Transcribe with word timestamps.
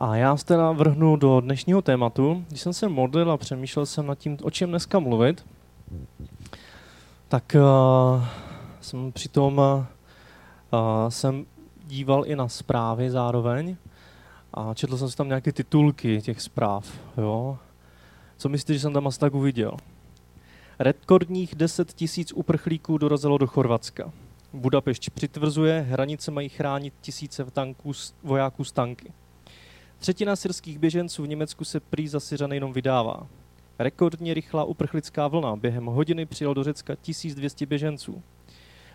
A 0.00 0.16
já 0.16 0.36
se 0.36 0.46
teda 0.46 0.72
vrhnu 0.72 1.16
do 1.16 1.40
dnešního 1.40 1.82
tématu. 1.82 2.44
Když 2.48 2.60
jsem 2.60 2.72
se 2.72 2.88
modlil 2.88 3.30
a 3.30 3.36
přemýšlel 3.36 3.86
jsem 3.86 4.06
nad 4.06 4.18
tím, 4.18 4.38
o 4.42 4.50
čem 4.50 4.68
dneska 4.68 4.98
mluvit, 4.98 5.46
tak 7.28 7.56
uh, 7.56 8.24
jsem 8.80 9.12
přitom 9.12 9.58
uh, 9.58 9.84
jsem 11.08 11.46
díval 11.86 12.22
i 12.26 12.36
na 12.36 12.48
zprávy 12.48 13.10
zároveň 13.10 13.76
a 14.54 14.74
četl 14.74 14.96
jsem 14.96 15.10
si 15.10 15.16
tam 15.16 15.28
nějaké 15.28 15.52
titulky 15.52 16.22
těch 16.22 16.42
zpráv. 16.42 16.92
Jo? 17.16 17.58
Co 18.36 18.48
myslíte, 18.48 18.74
že 18.74 18.80
jsem 18.80 18.92
tam 18.92 19.06
asi 19.06 19.18
tak 19.18 19.34
uviděl? 19.34 19.76
Rekordních 20.78 21.54
10 21.54 21.92
tisíc 21.92 22.32
uprchlíků 22.32 22.98
dorazilo 22.98 23.38
do 23.38 23.46
Chorvatska. 23.46 24.12
Budapešť 24.52 25.10
přitvrzuje, 25.10 25.86
hranice 25.90 26.30
mají 26.30 26.48
chránit 26.48 26.94
tisíce 27.00 27.44
tanků, 27.44 27.92
vojáků 28.22 28.64
z 28.64 28.72
tanky. 28.72 29.12
Třetina 29.98 30.36
syrských 30.36 30.78
běženců 30.78 31.22
v 31.22 31.28
Německu 31.28 31.64
se 31.64 31.80
prý 31.80 32.08
za 32.08 32.20
Syřany 32.20 32.56
jenom 32.56 32.72
vydává. 32.72 33.26
Rekordně 33.78 34.34
rychlá 34.34 34.64
uprchlická 34.64 35.28
vlna. 35.28 35.56
Během 35.56 35.86
hodiny 35.86 36.26
přijel 36.26 36.54
do 36.54 36.64
Řecka 36.64 36.94
1200 36.94 37.66
běženců. 37.66 38.22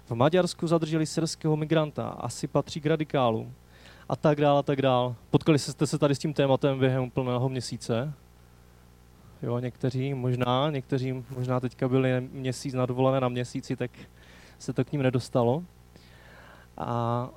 V 0.05 0.11
Maďarsku 0.11 0.67
zadrželi 0.67 1.05
syrského 1.05 1.55
migranta, 1.55 2.07
asi 2.07 2.47
patří 2.47 2.81
k 2.81 2.85
radikálům. 2.85 3.53
A 4.09 4.15
tak 4.15 4.41
dál, 4.41 4.57
a 4.57 4.63
tak 4.63 4.81
dál. 4.81 5.15
Potkali 5.29 5.59
jste 5.59 5.87
se 5.87 5.97
tady 5.97 6.15
s 6.15 6.19
tím 6.19 6.33
tématem 6.33 6.79
během 6.79 7.09
plného 7.09 7.49
měsíce? 7.49 8.13
Jo, 9.41 9.59
někteří 9.59 10.13
možná, 10.13 10.69
někteří 10.69 11.23
možná 11.37 11.59
teďka 11.59 11.87
byli 11.87 12.29
měsíc 12.31 12.73
na 12.73 12.85
dovolené 12.85 13.19
na 13.19 13.29
měsíci, 13.29 13.75
tak 13.75 13.91
se 14.59 14.73
to 14.73 14.85
k 14.85 14.91
ním 14.91 15.01
nedostalo. 15.01 15.63
A 16.77 17.29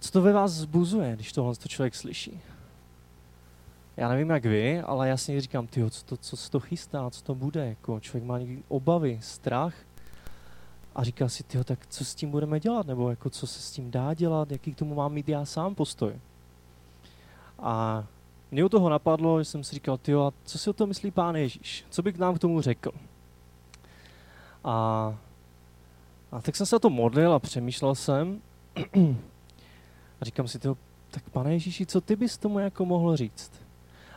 co 0.00 0.12
to 0.12 0.22
ve 0.22 0.32
vás 0.32 0.52
zbuzuje, 0.52 1.14
když 1.14 1.32
tohle 1.32 1.54
to 1.54 1.68
člověk 1.68 1.94
slyší? 1.94 2.40
Já 3.96 4.08
nevím, 4.08 4.30
jak 4.30 4.44
vy, 4.44 4.80
ale 4.80 5.08
já 5.08 5.16
si 5.16 5.40
říkám, 5.40 5.66
tyjo, 5.66 5.90
co, 5.90 6.04
to, 6.04 6.16
co 6.16 6.36
se 6.36 6.50
to 6.50 6.60
chystá, 6.60 7.10
co 7.10 7.22
to 7.22 7.34
bude, 7.34 7.66
jako 7.66 8.00
člověk 8.00 8.24
má 8.24 8.38
někdy 8.38 8.62
obavy, 8.68 9.18
strach 9.22 9.74
a 10.94 11.04
říká 11.04 11.28
si, 11.28 11.42
tyjo, 11.42 11.64
tak 11.64 11.86
co 11.86 12.04
s 12.04 12.14
tím 12.14 12.30
budeme 12.30 12.60
dělat, 12.60 12.86
nebo 12.86 13.10
jako 13.10 13.30
co 13.30 13.46
se 13.46 13.60
s 13.60 13.70
tím 13.70 13.90
dá 13.90 14.14
dělat, 14.14 14.50
jaký 14.50 14.72
k 14.72 14.78
tomu 14.78 14.94
mám 14.94 15.12
mít 15.12 15.28
já 15.28 15.44
sám 15.44 15.74
postoj. 15.74 16.20
A 17.58 18.04
mě 18.50 18.64
u 18.64 18.68
toho 18.68 18.88
napadlo, 18.88 19.40
že 19.40 19.44
jsem 19.44 19.64
si 19.64 19.74
říkal, 19.74 19.98
tyjo, 19.98 20.22
a 20.22 20.32
co 20.44 20.58
si 20.58 20.70
o 20.70 20.72
tom 20.72 20.88
myslí 20.88 21.10
pán 21.10 21.36
Ježíš? 21.36 21.84
Co 21.90 22.02
by 22.02 22.12
k 22.12 22.18
nám 22.18 22.34
k 22.34 22.38
tomu 22.38 22.60
řekl? 22.60 22.90
A, 24.64 25.14
a 26.32 26.40
tak 26.42 26.56
jsem 26.56 26.66
se 26.66 26.78
to 26.78 26.90
modlil 26.90 27.32
a 27.32 27.38
přemýšlel 27.38 27.94
jsem 27.94 28.40
a 30.20 30.24
říkám 30.24 30.48
si, 30.48 30.58
tyjo, 30.58 30.76
tak 31.10 31.30
pane 31.30 31.52
Ježíši, 31.52 31.86
co 31.86 32.00
ty 32.00 32.16
bys 32.16 32.38
tomu 32.38 32.58
jako 32.58 32.84
mohl 32.84 33.16
říct? 33.16 33.65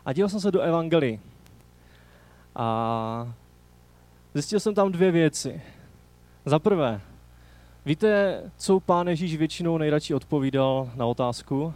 A 0.05 0.13
díval 0.13 0.29
jsem 0.29 0.39
se 0.39 0.51
do 0.51 0.61
Evangelii. 0.61 1.19
A 2.55 3.33
zjistil 4.33 4.59
jsem 4.59 4.73
tam 4.75 4.91
dvě 4.91 5.11
věci. 5.11 5.61
Za 6.45 6.59
prvé, 6.59 7.01
víte, 7.85 8.41
co 8.57 8.79
pán 8.79 9.07
Ježíš 9.07 9.37
většinou 9.37 9.77
nejradši 9.77 10.13
odpovídal 10.13 10.89
na 10.95 11.05
otázku? 11.05 11.73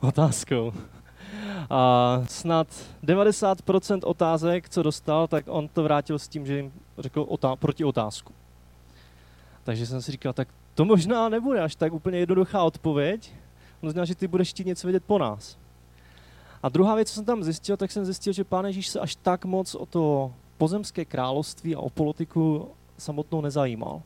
Otázkou. 0.00 0.72
A 1.70 2.22
snad 2.28 2.66
90% 3.04 4.00
otázek, 4.04 4.68
co 4.68 4.82
dostal, 4.82 5.28
tak 5.28 5.44
on 5.48 5.68
to 5.68 5.82
vrátil 5.82 6.18
s 6.18 6.28
tím, 6.28 6.46
že 6.46 6.56
jim 6.56 6.72
řekl 6.98 7.26
otá- 7.28 7.56
proti 7.56 7.84
otázku. 7.84 8.32
Takže 9.64 9.86
jsem 9.86 10.02
si 10.02 10.12
říkal, 10.12 10.32
tak 10.32 10.48
to 10.74 10.84
možná 10.84 11.28
nebude 11.28 11.60
až 11.60 11.74
tak 11.74 11.92
úplně 11.92 12.18
jednoduchá 12.18 12.62
odpověď. 12.62 13.32
On 13.80 13.90
znamená, 13.90 14.04
že 14.04 14.14
ty 14.14 14.28
budeš 14.28 14.50
chtít 14.50 14.66
něco 14.66 14.86
vědět 14.86 15.04
po 15.06 15.18
nás. 15.18 15.58
A 16.62 16.68
druhá 16.68 16.94
věc, 16.94 17.08
co 17.08 17.14
jsem 17.14 17.24
tam 17.24 17.44
zjistil, 17.44 17.76
tak 17.76 17.92
jsem 17.92 18.04
zjistil, 18.04 18.32
že 18.32 18.44
pán 18.44 18.64
Ježíš 18.64 18.88
se 18.88 19.00
až 19.00 19.16
tak 19.16 19.44
moc 19.44 19.74
o 19.74 19.86
to 19.86 20.32
pozemské 20.58 21.04
království 21.04 21.74
a 21.74 21.80
o 21.80 21.90
politiku 21.90 22.68
samotnou 22.98 23.40
nezajímal. 23.40 24.02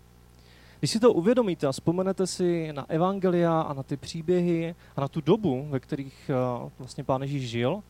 Když 0.79 0.91
si 0.91 1.01
to 1.01 1.13
uvědomíte 1.13 1.67
a 1.67 1.73
vzpomenete 1.73 2.27
si 2.27 2.73
na 2.73 2.87
evangelia 2.89 3.61
a 3.61 3.73
na 3.73 3.83
ty 3.83 3.97
příběhy 3.97 4.75
a 4.97 5.01
na 5.01 5.09
tu 5.09 5.21
dobu, 5.21 5.67
ve 5.71 5.81
kterých 5.81 6.31
uh, 6.63 6.71
vlastně 6.79 7.05
pán 7.05 7.23
Ježíš 7.23 7.49
žil, 7.49 7.83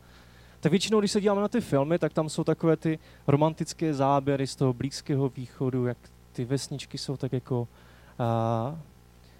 tak 0.59 0.71
většinou, 0.71 0.99
když 0.99 1.11
se 1.11 1.21
díváme 1.21 1.41
na 1.41 1.47
ty 1.47 1.61
filmy, 1.61 1.99
tak 1.99 2.13
tam 2.13 2.29
jsou 2.29 2.43
takové 2.43 2.77
ty 2.77 2.99
romantické 3.27 3.93
záběry 3.93 4.47
z 4.47 4.55
toho 4.55 4.73
Blízkého 4.73 5.29
východu, 5.29 5.85
jak 5.85 5.97
ty 6.31 6.45
vesničky 6.45 6.97
jsou 6.97 7.17
tak 7.17 7.33
jako 7.33 7.61
uh, 7.61 8.77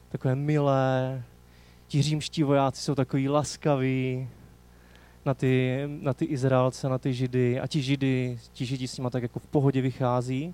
takové 0.09 0.35
milé, 0.35 1.23
ti 1.87 2.01
římští 2.01 2.43
vojáci 2.43 2.81
jsou 2.81 2.95
takový 2.95 3.29
laskaví, 3.29 4.29
na 5.25 5.33
ty, 5.33 5.83
na 6.01 6.13
ty 6.13 6.25
Izraelce, 6.25 6.89
na 6.89 6.97
ty 6.97 7.13
Židy 7.13 7.59
a 7.59 7.67
ti 7.67 7.81
Židy, 7.81 8.39
ti 8.53 8.65
Židi 8.65 8.87
s 8.87 8.97
nimi 8.97 9.09
tak 9.09 9.23
jako 9.23 9.39
v 9.39 9.47
pohodě 9.47 9.81
vychází. 9.81 10.53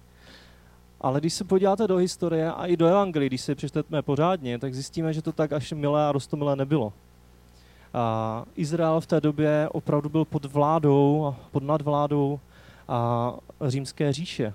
Ale 1.02 1.20
když 1.20 1.34
se 1.34 1.44
podíváte 1.44 1.88
do 1.88 1.98
historie 1.98 2.52
a 2.52 2.66
i 2.66 2.78
do 2.78 2.88
Evangelii, 2.88 3.30
když 3.30 3.42
se 3.42 3.56
přečteme 3.56 4.02
pořádně, 4.02 4.60
tak 4.60 4.74
zjistíme, 4.74 5.14
že 5.14 5.22
to 5.22 5.32
tak 5.32 5.54
až 5.54 5.72
milé 5.72 6.08
a 6.08 6.12
rostomilé 6.12 6.56
nebylo. 6.56 6.94
A 7.94 8.46
Izrael 8.56 9.02
v 9.02 9.06
té 9.06 9.22
době 9.22 9.70
opravdu 9.72 10.10
byl 10.10 10.26
pod 10.26 10.46
vládou, 10.46 11.36
pod 11.52 11.64
nadvládou 11.64 12.40
a 12.88 13.34
římské 13.68 14.14
říše. 14.14 14.54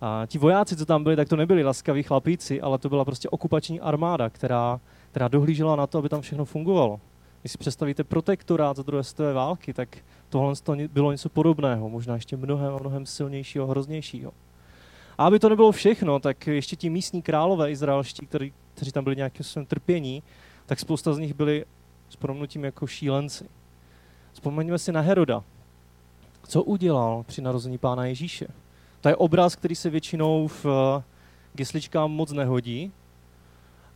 A 0.00 0.26
ti 0.26 0.38
vojáci, 0.38 0.76
co 0.76 0.86
tam 0.86 1.02
byli, 1.02 1.16
tak 1.16 1.28
to 1.28 1.36
nebyli 1.36 1.64
laskaví 1.64 2.02
chlapíci, 2.02 2.60
ale 2.60 2.78
to 2.78 2.88
byla 2.88 3.04
prostě 3.04 3.28
okupační 3.28 3.80
armáda, 3.80 4.30
která, 4.30 4.80
která 5.10 5.28
dohlížela 5.28 5.76
na 5.76 5.86
to, 5.86 5.98
aby 5.98 6.08
tam 6.08 6.20
všechno 6.20 6.44
fungovalo. 6.44 7.00
Když 7.40 7.52
si 7.52 7.58
představíte 7.58 8.04
protektorát 8.04 8.76
za 8.76 8.82
druhé 8.82 9.04
světové 9.04 9.32
války, 9.32 9.74
tak 9.74 9.98
tohle 10.28 10.54
bylo 10.92 11.12
něco 11.12 11.28
podobného, 11.28 11.88
možná 11.88 12.14
ještě 12.14 12.36
mnohem 12.36 12.74
mnohem 12.80 13.06
silnějšího, 13.06 13.66
hroznějšího. 13.66 14.32
A 15.18 15.26
aby 15.26 15.38
to 15.38 15.48
nebylo 15.48 15.72
všechno, 15.72 16.20
tak 16.20 16.46
ještě 16.46 16.76
ti 16.76 16.90
místní 16.90 17.22
králové 17.22 17.70
izraelští, 17.70 18.26
kteří, 18.26 18.52
kteří 18.74 18.92
tam 18.92 19.04
byli 19.04 19.16
nějakým 19.16 19.44
svém 19.44 19.66
trpění, 19.66 20.22
tak 20.66 20.80
spousta 20.80 21.12
z 21.12 21.18
nich 21.18 21.34
byli 21.34 21.64
s 22.08 22.16
promnutím 22.16 22.64
jako 22.64 22.86
šílenci. 22.86 23.44
Vzpomeňme 24.32 24.78
si 24.78 24.92
na 24.92 25.00
Heroda. 25.00 25.44
Co 26.48 26.62
udělal 26.62 27.24
při 27.26 27.42
narození 27.42 27.78
pána 27.78 28.06
Ježíše? 28.06 28.46
To 29.00 29.08
je 29.08 29.16
obraz, 29.16 29.56
který 29.56 29.74
se 29.74 29.90
většinou 29.90 30.48
v 30.48 30.66
eh, 30.66 31.02
gesličkám 31.54 32.10
moc 32.10 32.32
nehodí, 32.32 32.92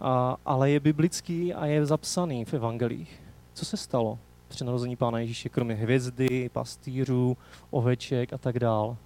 a, 0.01 0.37
ale 0.47 0.71
je 0.71 0.81
biblický 0.81 1.55
a 1.55 1.67
je 1.67 1.87
zapsaný 1.87 2.45
v 2.45 2.55
evangelích. 2.55 3.24
Co 3.55 3.65
se 3.65 3.77
stalo 3.77 4.19
při 4.49 4.65
narození 4.65 4.97
Pána 4.97 5.19
Ježíše, 5.19 5.49
kromě 5.49 5.75
hvězdy, 5.75 6.49
pastýřů, 6.49 7.37
oveček 7.71 8.33
a 8.33 8.39
tak 8.39 8.59
dál? 8.59 8.97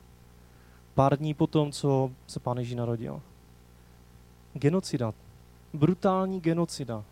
Pár 0.95 1.19
dní 1.19 1.35
potom, 1.35 1.73
co 1.73 2.11
se 2.27 2.41
Pán 2.41 2.59
Ježíš 2.59 2.75
narodil. 2.75 3.21
Genocida. 4.55 5.15
Brutální 5.73 6.41
genocida. 6.41 7.05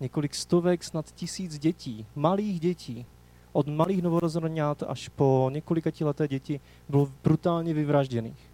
Několik 0.00 0.34
stovek, 0.34 0.84
snad 0.84 1.12
tisíc 1.14 1.58
dětí, 1.58 2.06
malých 2.14 2.60
dětí, 2.60 3.06
od 3.52 3.68
malých 3.68 4.02
novorozenňat 4.02 4.82
až 4.82 5.08
po 5.08 5.50
několika 5.52 5.90
leté 6.00 6.28
děti, 6.28 6.60
bylo 6.88 7.12
brutálně 7.24 7.74
vyvražděných. 7.74 8.50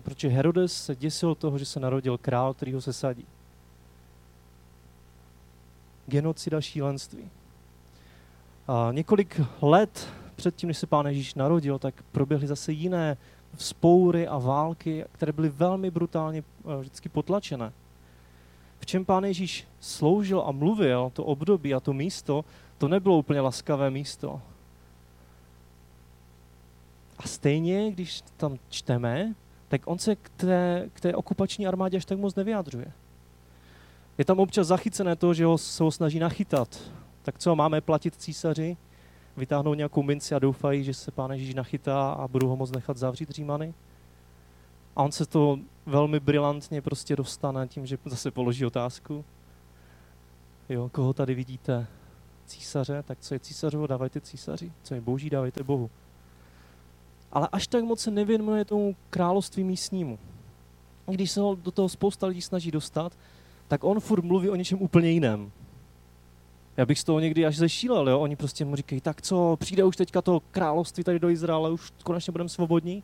Protože 0.00 0.28
Herodes 0.28 0.84
se 0.84 0.96
děsil 0.96 1.34
toho, 1.34 1.58
že 1.58 1.64
se 1.64 1.80
narodil 1.80 2.18
král, 2.18 2.54
který 2.54 2.72
ho 2.72 2.80
se 2.80 2.92
sadí 2.92 3.26
genocida 6.08 6.60
šílenství. 6.60 7.30
A 8.68 8.88
několik 8.92 9.40
let 9.62 10.08
předtím, 10.36 10.66
než 10.66 10.78
se 10.78 10.86
pán 10.86 11.06
Ježíš 11.06 11.34
narodil, 11.34 11.78
tak 11.78 11.94
proběhly 12.12 12.46
zase 12.46 12.72
jiné 12.72 13.16
vzpoury 13.56 14.28
a 14.28 14.38
války, 14.38 15.04
které 15.12 15.32
byly 15.32 15.48
velmi 15.48 15.90
brutálně 15.90 16.42
eh, 16.42 16.80
vždycky 16.80 17.08
potlačené. 17.08 17.72
V 18.80 18.86
čem 18.86 19.04
pán 19.04 19.24
Ježíš 19.24 19.66
sloužil 19.80 20.42
a 20.46 20.52
mluvil, 20.52 21.10
to 21.14 21.24
období 21.24 21.74
a 21.74 21.80
to 21.80 21.92
místo, 21.92 22.44
to 22.78 22.88
nebylo 22.88 23.18
úplně 23.18 23.40
laskavé 23.40 23.90
místo. 23.90 24.40
A 27.18 27.28
stejně, 27.28 27.90
když 27.90 28.22
tam 28.36 28.58
čteme, 28.68 29.34
tak 29.68 29.80
on 29.84 29.98
se 29.98 30.16
k 30.16 30.28
té, 30.28 30.90
k 30.92 31.00
té 31.00 31.14
okupační 31.14 31.66
armádě 31.66 31.96
až 31.96 32.04
tak 32.04 32.18
moc 32.18 32.34
nevyjadřuje. 32.34 32.92
Je 34.18 34.24
tam 34.24 34.40
občas 34.40 34.66
zachycené 34.66 35.16
to, 35.16 35.34
že 35.34 35.44
ho, 35.44 35.58
se 35.58 35.82
ho 35.82 35.90
snaží 35.90 36.18
nachytat. 36.18 36.82
Tak 37.22 37.38
co, 37.38 37.56
máme 37.56 37.80
platit 37.80 38.14
císaři, 38.14 38.76
vytáhnou 39.36 39.74
nějakou 39.74 40.02
minci 40.02 40.34
a 40.34 40.38
doufají, 40.38 40.84
že 40.84 40.94
se 40.94 41.10
pán 41.10 41.30
Ježíš 41.30 41.54
nachytá 41.54 42.12
a 42.12 42.28
budou 42.28 42.48
ho 42.48 42.56
moc 42.56 42.70
nechat 42.70 42.96
zavřít 42.96 43.30
římany? 43.30 43.74
A 44.96 45.02
on 45.02 45.12
se 45.12 45.26
to 45.26 45.58
velmi 45.86 46.20
brilantně 46.20 46.82
prostě 46.82 47.16
dostane 47.16 47.68
tím, 47.68 47.86
že 47.86 47.98
zase 48.04 48.30
položí 48.30 48.66
otázku. 48.66 49.24
Jo, 50.68 50.88
koho 50.92 51.12
tady 51.12 51.34
vidíte? 51.34 51.86
Císaře? 52.46 53.02
Tak 53.02 53.18
co 53.20 53.34
je 53.34 53.40
císařovo, 53.40 53.86
dávajte 53.86 54.20
císaři. 54.20 54.72
Co 54.82 54.94
je 54.94 55.00
boží, 55.00 55.30
dávajte 55.30 55.62
Bohu. 55.62 55.90
Ale 57.32 57.48
až 57.52 57.66
tak 57.66 57.84
moc 57.84 58.00
se 58.00 58.10
nevěnuje 58.10 58.64
tomu 58.64 58.96
království 59.10 59.64
místnímu. 59.64 60.18
Když 61.06 61.30
se 61.30 61.40
ho 61.40 61.54
do 61.54 61.70
toho 61.70 61.88
spousta 61.88 62.26
lidí 62.26 62.42
snaží 62.42 62.70
dostat, 62.70 63.12
tak 63.68 63.84
on 63.84 64.00
furt 64.00 64.24
mluví 64.24 64.48
o 64.48 64.54
něčem 64.54 64.82
úplně 64.82 65.10
jiném. 65.10 65.50
Já 66.76 66.86
bych 66.86 66.98
z 66.98 67.04
toho 67.04 67.20
někdy 67.20 67.46
až 67.46 67.56
zešílel, 67.56 68.08
jo? 68.08 68.20
Oni 68.20 68.36
prostě 68.36 68.64
mu 68.64 68.76
říkají, 68.76 69.00
tak 69.00 69.22
co, 69.22 69.56
přijde 69.60 69.84
už 69.84 69.96
teďka 69.96 70.22
to 70.22 70.42
království 70.50 71.04
tady 71.04 71.18
do 71.18 71.30
Izraele, 71.30 71.70
už 71.70 71.92
konečně 72.02 72.30
budeme 72.30 72.48
svobodní. 72.48 73.02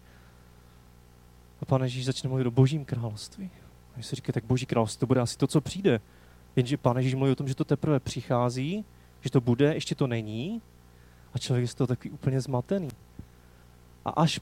A 1.60 1.64
pane 1.64 1.86
Ježíš 1.86 2.04
začne 2.04 2.28
mluvit 2.28 2.46
o 2.46 2.50
božím 2.50 2.84
království. 2.84 3.50
A 3.98 4.02
si 4.02 4.16
říká, 4.16 4.32
tak 4.32 4.44
boží 4.44 4.66
království 4.66 5.00
to 5.00 5.06
bude 5.06 5.20
asi 5.20 5.38
to, 5.38 5.46
co 5.46 5.60
přijde. 5.60 6.00
Jenže 6.56 6.76
pane 6.76 7.00
Ježíš 7.00 7.14
mluví 7.14 7.32
o 7.32 7.36
tom, 7.36 7.48
že 7.48 7.54
to 7.54 7.64
teprve 7.64 8.00
přichází, 8.00 8.84
že 9.20 9.30
to 9.30 9.40
bude, 9.40 9.74
ještě 9.74 9.94
to 9.94 10.06
není. 10.06 10.62
A 11.32 11.38
člověk 11.38 11.62
je 11.62 11.68
z 11.68 11.74
toho 11.74 11.86
takový 11.86 12.10
úplně 12.10 12.40
zmatený. 12.40 12.88
A 14.04 14.10
až 14.10 14.40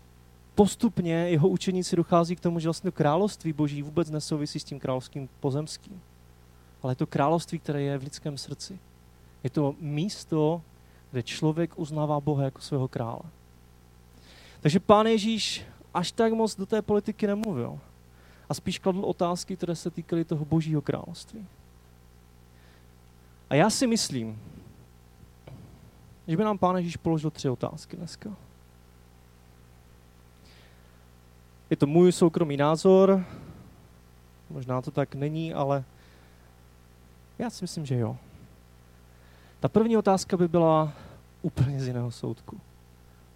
postupně 0.54 1.14
jeho 1.14 1.48
učeníci 1.48 1.96
dochází 1.96 2.36
k 2.36 2.40
tomu, 2.40 2.58
že 2.58 2.68
vlastně 2.68 2.90
království 2.90 3.52
boží 3.52 3.82
vůbec 3.82 4.10
nesouvisí 4.10 4.60
s 4.60 4.64
tím 4.64 4.80
královským 4.80 5.28
pozemským. 5.40 6.00
Ale 6.82 6.92
je 6.92 6.96
to 6.96 7.06
království, 7.06 7.58
které 7.58 7.82
je 7.82 7.98
v 7.98 8.02
lidském 8.02 8.38
srdci. 8.38 8.78
Je 9.44 9.50
to 9.50 9.74
místo, 9.80 10.62
kde 11.10 11.22
člověk 11.22 11.78
uznává 11.78 12.20
Boha 12.20 12.44
jako 12.44 12.60
svého 12.60 12.88
krále. 12.88 13.22
Takže 14.60 14.80
pán 14.80 15.06
Ježíš 15.06 15.64
až 15.94 16.12
tak 16.12 16.32
moc 16.32 16.56
do 16.56 16.66
té 16.66 16.82
politiky 16.82 17.26
nemluvil. 17.26 17.78
A 18.48 18.54
spíš 18.54 18.78
kladl 18.78 19.04
otázky, 19.04 19.56
které 19.56 19.76
se 19.76 19.90
týkaly 19.90 20.24
toho 20.24 20.44
božího 20.44 20.82
království. 20.82 21.46
A 23.50 23.54
já 23.54 23.70
si 23.70 23.86
myslím, 23.86 24.40
že 26.28 26.36
by 26.36 26.44
nám 26.44 26.58
pán 26.58 26.76
Ježíš 26.76 26.96
položil 26.96 27.30
tři 27.30 27.48
otázky 27.48 27.96
dneska. 27.96 28.30
Je 31.70 31.76
to 31.76 31.86
můj 31.86 32.12
soukromý 32.12 32.56
názor, 32.56 33.24
možná 34.50 34.82
to 34.82 34.90
tak 34.90 35.14
není, 35.14 35.54
ale 35.54 35.84
já 37.42 37.50
si 37.50 37.64
myslím, 37.64 37.86
že 37.86 37.96
jo. 37.96 38.16
Ta 39.60 39.68
první 39.68 39.96
otázka 39.96 40.36
by 40.36 40.48
byla 40.48 40.92
úplně 41.42 41.80
z 41.80 41.86
jiného 41.86 42.10
soudku. 42.10 42.60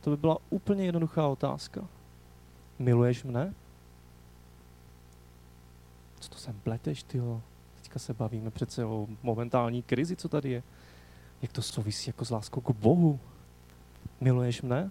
To 0.01 0.11
by 0.11 0.17
byla 0.17 0.39
úplně 0.51 0.85
jednoduchá 0.85 1.27
otázka. 1.27 1.85
Miluješ 2.79 3.25
mne? 3.25 3.55
Co 6.21 6.29
to 6.29 6.37
sem 6.37 6.61
pleteš, 6.63 7.03
tyho? 7.03 7.43
Teďka 7.83 7.99
se 7.99 8.15
bavíme 8.15 8.51
přece 8.51 8.85
o 8.85 9.07
momentální 9.23 9.83
krizi, 9.83 10.17
co 10.17 10.29
tady 10.29 10.51
je. 10.51 10.63
Jak 11.43 11.53
to 11.53 11.63
souvisí 11.63 12.11
jako 12.11 12.25
s 12.25 12.31
láskou 12.31 12.61
k 12.61 12.71
Bohu? 12.71 13.21
Miluješ 14.21 14.63
mne? 14.63 14.91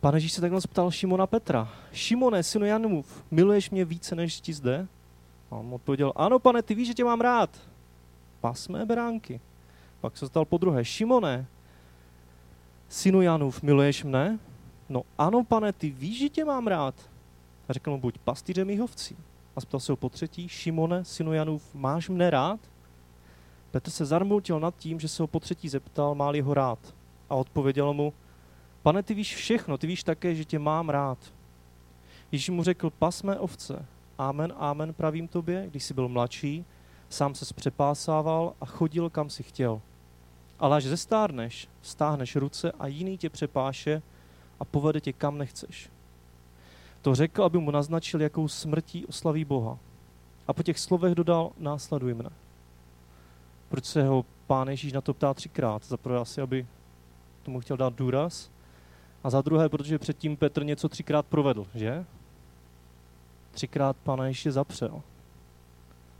Pane 0.00 0.16
Ježíš 0.16 0.32
se 0.32 0.40
takhle 0.40 0.60
ptal 0.60 0.90
Šimona 0.90 1.26
Petra. 1.26 1.72
Šimone, 1.92 2.42
synu 2.42 2.66
Janův, 2.66 3.24
miluješ 3.30 3.70
mě 3.70 3.84
více 3.84 4.14
než 4.14 4.40
ti 4.40 4.52
zde? 4.52 4.88
A 5.54 5.56
on 5.56 5.74
odpověděl, 5.74 6.12
ano 6.16 6.38
pane, 6.38 6.62
ty 6.62 6.74
víš, 6.74 6.88
že 6.88 6.94
tě 6.94 7.04
mám 7.04 7.20
rád. 7.20 7.50
Pas 8.40 8.68
mé 8.68 8.86
beránky. 8.86 9.40
Pak 10.00 10.16
se 10.16 10.26
stal 10.26 10.44
po 10.44 10.58
druhé. 10.58 10.84
Šimone, 10.84 11.46
synu 12.88 13.22
Janův, 13.22 13.62
miluješ 13.62 14.04
mne? 14.04 14.38
No 14.88 15.02
ano, 15.18 15.44
pane, 15.44 15.72
ty 15.72 15.90
víš, 15.90 16.18
že 16.18 16.28
tě 16.28 16.44
mám 16.44 16.66
rád. 16.66 16.94
A 17.68 17.72
řekl 17.72 17.90
mu, 17.90 18.00
buď 18.00 18.18
pastýřem 18.18 18.66
mých 18.66 18.82
ovcí. 18.82 19.16
A 19.56 19.60
zeptal 19.60 19.80
se 19.80 19.92
ho 19.92 19.96
po 19.96 20.08
třetí, 20.08 20.48
Šimone, 20.48 21.04
synu 21.04 21.32
Janův, 21.32 21.74
máš 21.74 22.08
mne 22.08 22.30
rád? 22.30 22.60
Petr 23.70 23.90
se 23.90 24.04
zarmultil 24.04 24.60
nad 24.60 24.76
tím, 24.76 25.00
že 25.00 25.08
se 25.08 25.22
ho 25.22 25.26
po 25.26 25.40
třetí 25.40 25.68
zeptal, 25.68 26.14
má 26.14 26.32
ho 26.42 26.54
rád. 26.54 26.78
A 27.30 27.34
odpověděl 27.34 27.94
mu, 27.94 28.12
pane, 28.82 29.02
ty 29.02 29.14
víš 29.14 29.36
všechno, 29.36 29.78
ty 29.78 29.86
víš 29.86 30.04
také, 30.04 30.34
že 30.34 30.44
tě 30.44 30.58
mám 30.58 30.88
rád. 30.88 31.18
Ježíš 32.32 32.50
mu 32.50 32.62
řekl, 32.62 32.90
pas 32.90 33.22
mé 33.22 33.38
ovce. 33.38 33.86
Amen, 34.18 34.52
amen, 34.56 34.94
pravím 34.94 35.28
tobě, 35.28 35.66
když 35.70 35.84
jsi 35.84 35.94
byl 35.94 36.08
mladší, 36.08 36.64
sám 37.08 37.34
se 37.34 37.54
přepásával 37.54 38.54
a 38.60 38.66
chodil, 38.66 39.10
kam 39.10 39.30
si 39.30 39.42
chtěl. 39.42 39.80
Ale 40.58 40.76
až 40.76 40.84
zestárneš, 40.84 41.68
stáhneš 41.82 42.36
ruce 42.36 42.72
a 42.72 42.86
jiný 42.86 43.18
tě 43.18 43.30
přepáše 43.30 44.02
a 44.60 44.64
povede 44.64 45.00
tě 45.00 45.12
kam 45.12 45.38
nechceš. 45.38 45.90
To 47.02 47.14
řekl, 47.14 47.44
aby 47.44 47.58
mu 47.58 47.70
naznačil, 47.70 48.20
jakou 48.20 48.48
smrtí 48.48 49.06
oslaví 49.06 49.44
Boha. 49.44 49.78
A 50.46 50.52
po 50.52 50.62
těch 50.62 50.78
slovech 50.78 51.14
dodal, 51.14 51.52
následuj 51.58 52.14
mne. 52.14 52.30
Proč 53.68 53.84
se 53.84 54.02
ho 54.02 54.24
pán 54.46 54.68
Ježíš 54.68 54.92
na 54.92 55.00
to 55.00 55.14
ptá 55.14 55.34
třikrát? 55.34 55.84
Za 55.84 55.96
prvé 55.96 56.18
asi, 56.18 56.40
aby 56.40 56.66
tomu 57.42 57.60
chtěl 57.60 57.76
dát 57.76 57.94
důraz. 57.94 58.50
A 59.24 59.30
za 59.30 59.42
druhé, 59.42 59.68
protože 59.68 59.98
předtím 59.98 60.36
Petr 60.36 60.64
něco 60.64 60.88
třikrát 60.88 61.26
provedl, 61.26 61.66
že? 61.74 62.04
Třikrát 63.54 63.96
pána 63.96 64.26
Ježíše 64.26 64.52
zapřel. 64.52 65.02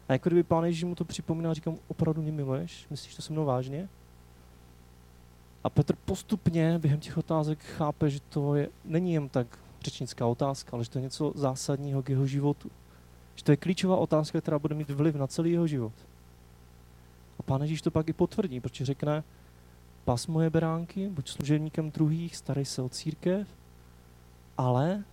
A 0.08 0.12
jako 0.12 0.28
kdyby 0.28 0.42
pán 0.42 0.64
Ježíš 0.64 0.84
mu 0.84 0.94
to 0.94 1.04
připomíná, 1.04 1.54
říkám, 1.54 1.76
opravdu 1.88 2.22
mě 2.22 2.32
miluješ? 2.32 2.86
Myslíš 2.90 3.14
to 3.14 3.22
se 3.22 3.32
mnou 3.32 3.44
vážně? 3.44 3.88
A 5.64 5.70
Petr 5.70 5.96
postupně 6.04 6.78
během 6.78 7.00
těch 7.00 7.18
otázek 7.18 7.58
chápe, 7.58 8.10
že 8.10 8.20
to 8.20 8.54
je, 8.54 8.68
není 8.84 9.12
jen 9.14 9.28
tak 9.28 9.46
řečnická 9.84 10.26
otázka, 10.26 10.70
ale 10.72 10.84
že 10.84 10.90
to 10.90 10.98
je 10.98 11.02
něco 11.02 11.32
zásadního 11.34 12.02
k 12.02 12.08
jeho 12.08 12.26
životu. 12.26 12.70
Že 13.34 13.44
to 13.44 13.52
je 13.52 13.56
klíčová 13.56 13.96
otázka, 13.96 14.40
která 14.40 14.58
bude 14.58 14.74
mít 14.74 14.90
vliv 14.90 15.14
na 15.14 15.26
celý 15.26 15.52
jeho 15.52 15.66
život. 15.66 15.92
A 17.38 17.42
pán 17.42 17.62
Ježíš 17.62 17.82
to 17.82 17.90
pak 17.90 18.08
i 18.08 18.12
potvrdí, 18.12 18.60
protože 18.60 18.84
řekne, 18.84 19.24
pas 20.04 20.26
moje 20.26 20.50
beránky, 20.50 21.08
buď 21.08 21.28
služebníkem 21.28 21.90
druhých, 21.90 22.36
starej 22.36 22.64
se 22.64 22.82
o 22.82 22.88
církev, 22.88 23.48
ale 24.58 25.04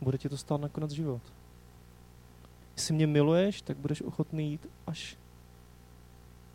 bude 0.00 0.18
ti 0.18 0.28
to 0.28 0.36
stát 0.36 0.60
nakonec 0.60 0.90
život. 0.90 1.22
Jestli 2.76 2.94
mě 2.94 3.06
miluješ, 3.06 3.62
tak 3.62 3.76
budeš 3.76 4.02
ochotný 4.02 4.50
jít 4.50 4.66
až, 4.86 5.16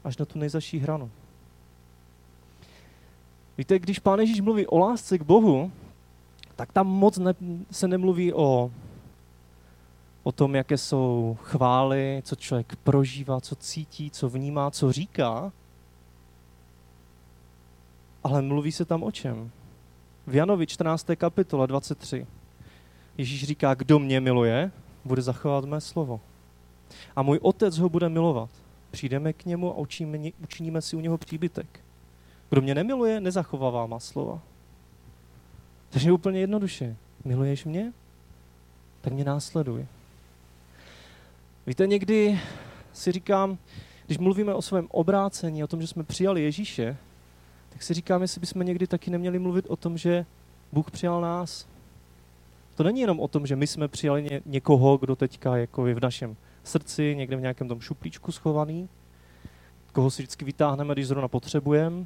až 0.03 0.17
na 0.17 0.25
tu 0.25 0.39
nejzaší 0.39 0.79
hranu. 0.79 1.11
Víte, 3.57 3.79
když 3.79 3.99
Pán 3.99 4.19
Ježíš 4.19 4.41
mluví 4.41 4.67
o 4.67 4.77
lásce 4.77 5.17
k 5.17 5.21
Bohu, 5.21 5.71
tak 6.55 6.71
tam 6.71 6.87
moc 6.87 7.17
ne, 7.17 7.33
se 7.71 7.87
nemluví 7.87 8.33
o, 8.33 8.71
o 10.23 10.31
tom, 10.31 10.55
jaké 10.55 10.77
jsou 10.77 11.37
chvály, 11.43 12.21
co 12.25 12.35
člověk 12.35 12.75
prožívá, 12.75 13.41
co 13.41 13.55
cítí, 13.55 14.11
co 14.11 14.29
vnímá, 14.29 14.71
co 14.71 14.91
říká, 14.91 15.51
ale 18.23 18.41
mluví 18.41 18.71
se 18.71 18.85
tam 18.85 19.03
o 19.03 19.11
čem? 19.11 19.51
V 20.27 20.35
Janovi 20.35 20.67
14. 20.67 21.07
kapitole 21.15 21.67
23 21.67 22.27
Ježíš 23.17 23.43
říká, 23.43 23.73
kdo 23.73 23.99
mě 23.99 24.21
miluje, 24.21 24.71
bude 25.07 25.21
zachovat 25.21 25.65
mé 25.65 25.81
slovo. 25.81 26.19
A 27.15 27.21
můj 27.21 27.39
otec 27.41 27.77
ho 27.77 27.89
bude 27.89 28.09
milovat. 28.09 28.49
Přijdeme 28.91 29.33
k 29.33 29.45
němu 29.45 29.71
a 29.71 29.77
učíme, 29.77 30.19
učiníme 30.43 30.81
si 30.81 30.95
u 30.95 30.99
něho 30.99 31.17
příbytek. 31.17 31.79
Kdo 32.49 32.61
mě 32.61 32.75
nemiluje, 32.75 33.19
nezachovává 33.19 33.85
má 33.85 33.99
slova. 33.99 34.39
Takže 35.89 36.11
úplně 36.11 36.39
jednoduše. 36.39 36.95
Miluješ 37.25 37.65
mě? 37.65 37.93
Tak 39.01 39.13
mě 39.13 39.23
následuj. 39.23 39.85
Víte, 41.67 41.87
někdy 41.87 42.39
si 42.93 43.11
říkám, 43.11 43.57
když 44.05 44.17
mluvíme 44.17 44.53
o 44.53 44.61
svém 44.61 44.87
obrácení, 44.91 45.63
o 45.63 45.67
tom, 45.67 45.81
že 45.81 45.87
jsme 45.87 46.03
přijali 46.03 46.43
Ježíše, 46.43 46.97
tak 47.69 47.83
si 47.83 47.93
říkám, 47.93 48.21
jestli 48.21 48.41
bychom 48.41 48.65
někdy 48.65 48.87
taky 48.87 49.11
neměli 49.11 49.39
mluvit 49.39 49.65
o 49.67 49.75
tom, 49.75 49.97
že 49.97 50.25
Bůh 50.71 50.91
přijal 50.91 51.21
nás. 51.21 51.67
To 52.77 52.83
není 52.83 53.01
jenom 53.01 53.19
o 53.19 53.27
tom, 53.27 53.47
že 53.47 53.55
my 53.55 53.67
jsme 53.67 53.87
přijali 53.87 54.23
ně, 54.23 54.41
někoho, 54.45 54.97
kdo 54.97 55.15
teďka 55.15 55.57
jako 55.57 55.87
je 55.87 55.95
v 55.95 56.01
našem 56.01 56.35
srdci, 56.63 57.15
někde 57.15 57.35
v 57.35 57.41
nějakém 57.41 57.67
tom 57.67 57.79
šuplíčku 57.79 58.31
schovaný, 58.31 58.89
koho 59.93 60.11
si 60.11 60.21
vždycky 60.21 60.45
vytáhneme, 60.45 60.93
když 60.93 61.07
zrovna 61.07 61.27
potřebujeme, 61.27 62.05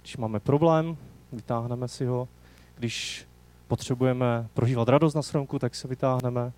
když 0.00 0.16
máme 0.16 0.40
problém, 0.40 0.96
vytáhneme 1.32 1.88
si 1.88 2.06
ho, 2.06 2.28
když 2.78 3.26
potřebujeme 3.68 4.48
prožívat 4.54 4.88
radost 4.88 5.14
na 5.14 5.22
stromku, 5.22 5.58
tak 5.58 5.74
se 5.74 5.88
vytáhneme. 5.88 6.52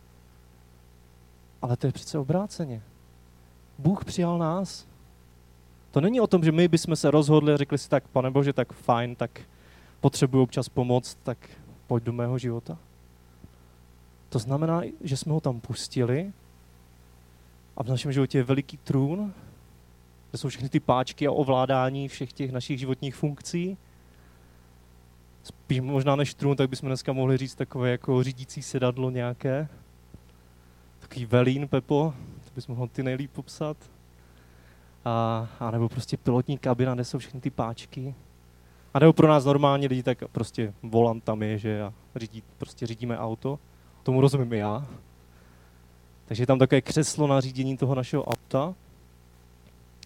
Ale 1.62 1.76
to 1.76 1.86
je 1.86 1.92
přece 1.92 2.18
obráceně. 2.18 2.82
Bůh 3.78 4.04
přijal 4.04 4.38
nás. 4.38 4.86
To 5.90 6.00
není 6.00 6.20
o 6.20 6.26
tom, 6.26 6.44
že 6.44 6.52
my 6.52 6.68
bychom 6.68 6.96
se 6.96 7.10
rozhodli 7.10 7.52
a 7.52 7.56
řekli 7.56 7.78
si 7.78 7.88
tak, 7.88 8.08
pane 8.08 8.30
Bože, 8.30 8.52
tak 8.52 8.72
fajn, 8.72 9.16
tak 9.16 9.40
potřebuji 10.00 10.42
občas 10.42 10.68
pomoct, 10.68 11.18
tak 11.22 11.38
pojď 11.86 12.04
do 12.04 12.12
mého 12.12 12.38
života. 12.38 12.78
To 14.30 14.38
znamená, 14.38 14.82
že 15.00 15.16
jsme 15.16 15.32
ho 15.32 15.40
tam 15.40 15.60
pustili 15.60 16.32
a 17.76 17.82
v 17.82 17.88
našem 17.88 18.12
životě 18.12 18.38
je 18.38 18.44
veliký 18.44 18.76
trůn, 18.76 19.34
kde 20.30 20.38
jsou 20.38 20.48
všechny 20.48 20.68
ty 20.68 20.80
páčky 20.80 21.26
a 21.26 21.32
ovládání 21.32 22.08
všech 22.08 22.32
těch 22.32 22.52
našich 22.52 22.78
životních 22.78 23.14
funkcí. 23.14 23.76
Spíš 25.42 25.80
možná 25.80 26.16
než 26.16 26.34
trůn, 26.34 26.56
tak 26.56 26.70
bychom 26.70 26.88
dneska 26.88 27.12
mohli 27.12 27.36
říct 27.36 27.54
takové 27.54 27.90
jako 27.90 28.22
řídící 28.22 28.62
sedadlo 28.62 29.10
nějaké. 29.10 29.68
Takový 30.98 31.26
velín, 31.26 31.68
Pepo, 31.68 32.14
to 32.44 32.50
bychom 32.54 32.76
mohli 32.76 32.88
ty 32.88 33.02
nejlíp 33.02 33.30
popsat. 33.32 33.76
A, 35.04 35.48
a 35.60 35.70
nebo 35.70 35.88
prostě 35.88 36.16
pilotní 36.16 36.58
kabina, 36.58 36.94
kde 36.94 37.04
jsou 37.04 37.18
všechny 37.18 37.40
ty 37.40 37.50
páčky. 37.50 38.14
A 38.94 38.98
nebo 38.98 39.12
pro 39.12 39.28
nás 39.28 39.44
normální 39.44 39.86
lidi, 39.86 40.02
tak 40.02 40.24
prostě 40.32 40.74
volant 40.82 41.24
tam 41.24 41.42
je, 41.42 41.58
že 41.58 41.82
a 41.82 41.92
řídí, 42.16 42.42
prostě 42.58 42.86
řídíme 42.86 43.18
auto. 43.18 43.58
Tomu 44.10 44.20
rozumím 44.20 44.52
já. 44.52 44.86
Takže 46.24 46.42
je 46.42 46.46
tam 46.46 46.58
takové 46.58 46.80
křeslo 46.80 47.26
na 47.26 47.40
řízení 47.40 47.76
toho 47.76 47.94
našeho 47.94 48.24
auta. 48.24 48.74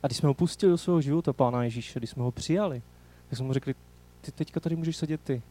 A 0.02 0.06
když 0.06 0.18
jsme 0.18 0.26
ho 0.26 0.34
pustili 0.34 0.70
do 0.70 0.78
svého 0.78 1.00
života, 1.00 1.32
Pána 1.32 1.64
Ježíše, 1.64 2.00
když 2.00 2.10
jsme 2.10 2.22
ho 2.22 2.30
přijali, 2.30 2.82
tak 3.28 3.36
jsme 3.36 3.46
mu 3.46 3.52
řekli, 3.52 3.74
ty 4.20 4.32
teďka 4.32 4.60
tady 4.60 4.76
můžeš 4.76 4.96
sedět 4.96 5.20
ty. 5.20 5.42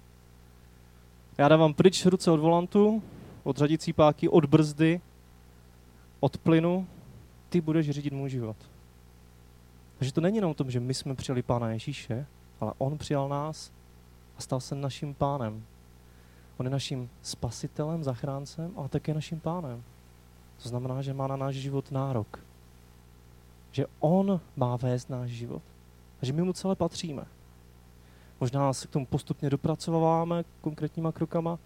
Já 1.38 1.48
dávám 1.48 1.74
pryč 1.74 2.06
ruce 2.06 2.32
od 2.32 2.40
volantu, 2.40 3.04
od 3.44 3.58
řadicí 3.58 3.94
páky, 3.94 4.30
od 4.30 4.46
brzdy, 4.46 5.02
od 6.20 6.38
plynu, 6.38 6.88
ty 7.50 7.62
budeš 7.62 7.90
řídit 7.90 8.14
můj 8.14 8.30
život. 8.30 8.58
Takže 9.98 10.14
to 10.14 10.22
není 10.22 10.36
jenom 10.36 10.52
o 10.52 10.54
tom, 10.54 10.72
že 10.72 10.80
my 10.80 10.94
jsme 10.94 11.16
přijali 11.16 11.42
Pána 11.42 11.72
Ježíše, 11.72 12.26
ale 12.62 12.74
On 12.78 12.98
přijal 12.98 13.30
nás 13.30 13.72
a 14.38 14.42
stal 14.42 14.60
se 14.60 14.76
naším 14.76 15.14
pánem. 15.14 15.64
On 16.58 16.66
je 16.66 16.70
naším 16.70 17.10
spasitelem, 17.22 18.04
zachráncem, 18.04 18.72
ale 18.76 18.90
také 18.90 19.14
naším 19.14 19.40
pánem. 19.40 19.84
To 20.64 20.70
znamená, 20.70 21.02
že 21.02 21.14
má 21.14 21.28
na 21.28 21.36
náš 21.36 21.56
život 21.56 21.92
nárok. 21.92 22.40
Že 23.72 23.86
On 24.00 24.42
má 24.56 24.76
vést 24.76 25.10
náš 25.10 25.30
život. 25.30 25.62
A 26.22 26.26
že 26.26 26.34
my 26.34 26.42
mu 26.42 26.54
celé 26.54 26.76
patříme. 26.76 27.26
Možná 28.40 28.74
se 28.74 28.88
k 28.88 28.92
tomu 28.92 29.06
postupně 29.06 29.50
dopracováváme 29.50 30.44
konkrétníma 30.62 31.12
krokama, 31.12 31.60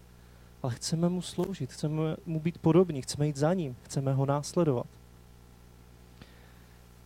ale 0.63 0.75
chceme 0.75 1.09
mu 1.09 1.21
sloužit, 1.21 1.73
chceme 1.73 2.15
mu 2.25 2.39
být 2.39 2.57
podobní, 2.57 3.01
chceme 3.01 3.27
jít 3.27 3.37
za 3.37 3.53
ním, 3.53 3.75
chceme 3.83 4.13
ho 4.13 4.25
následovat. 4.25 4.87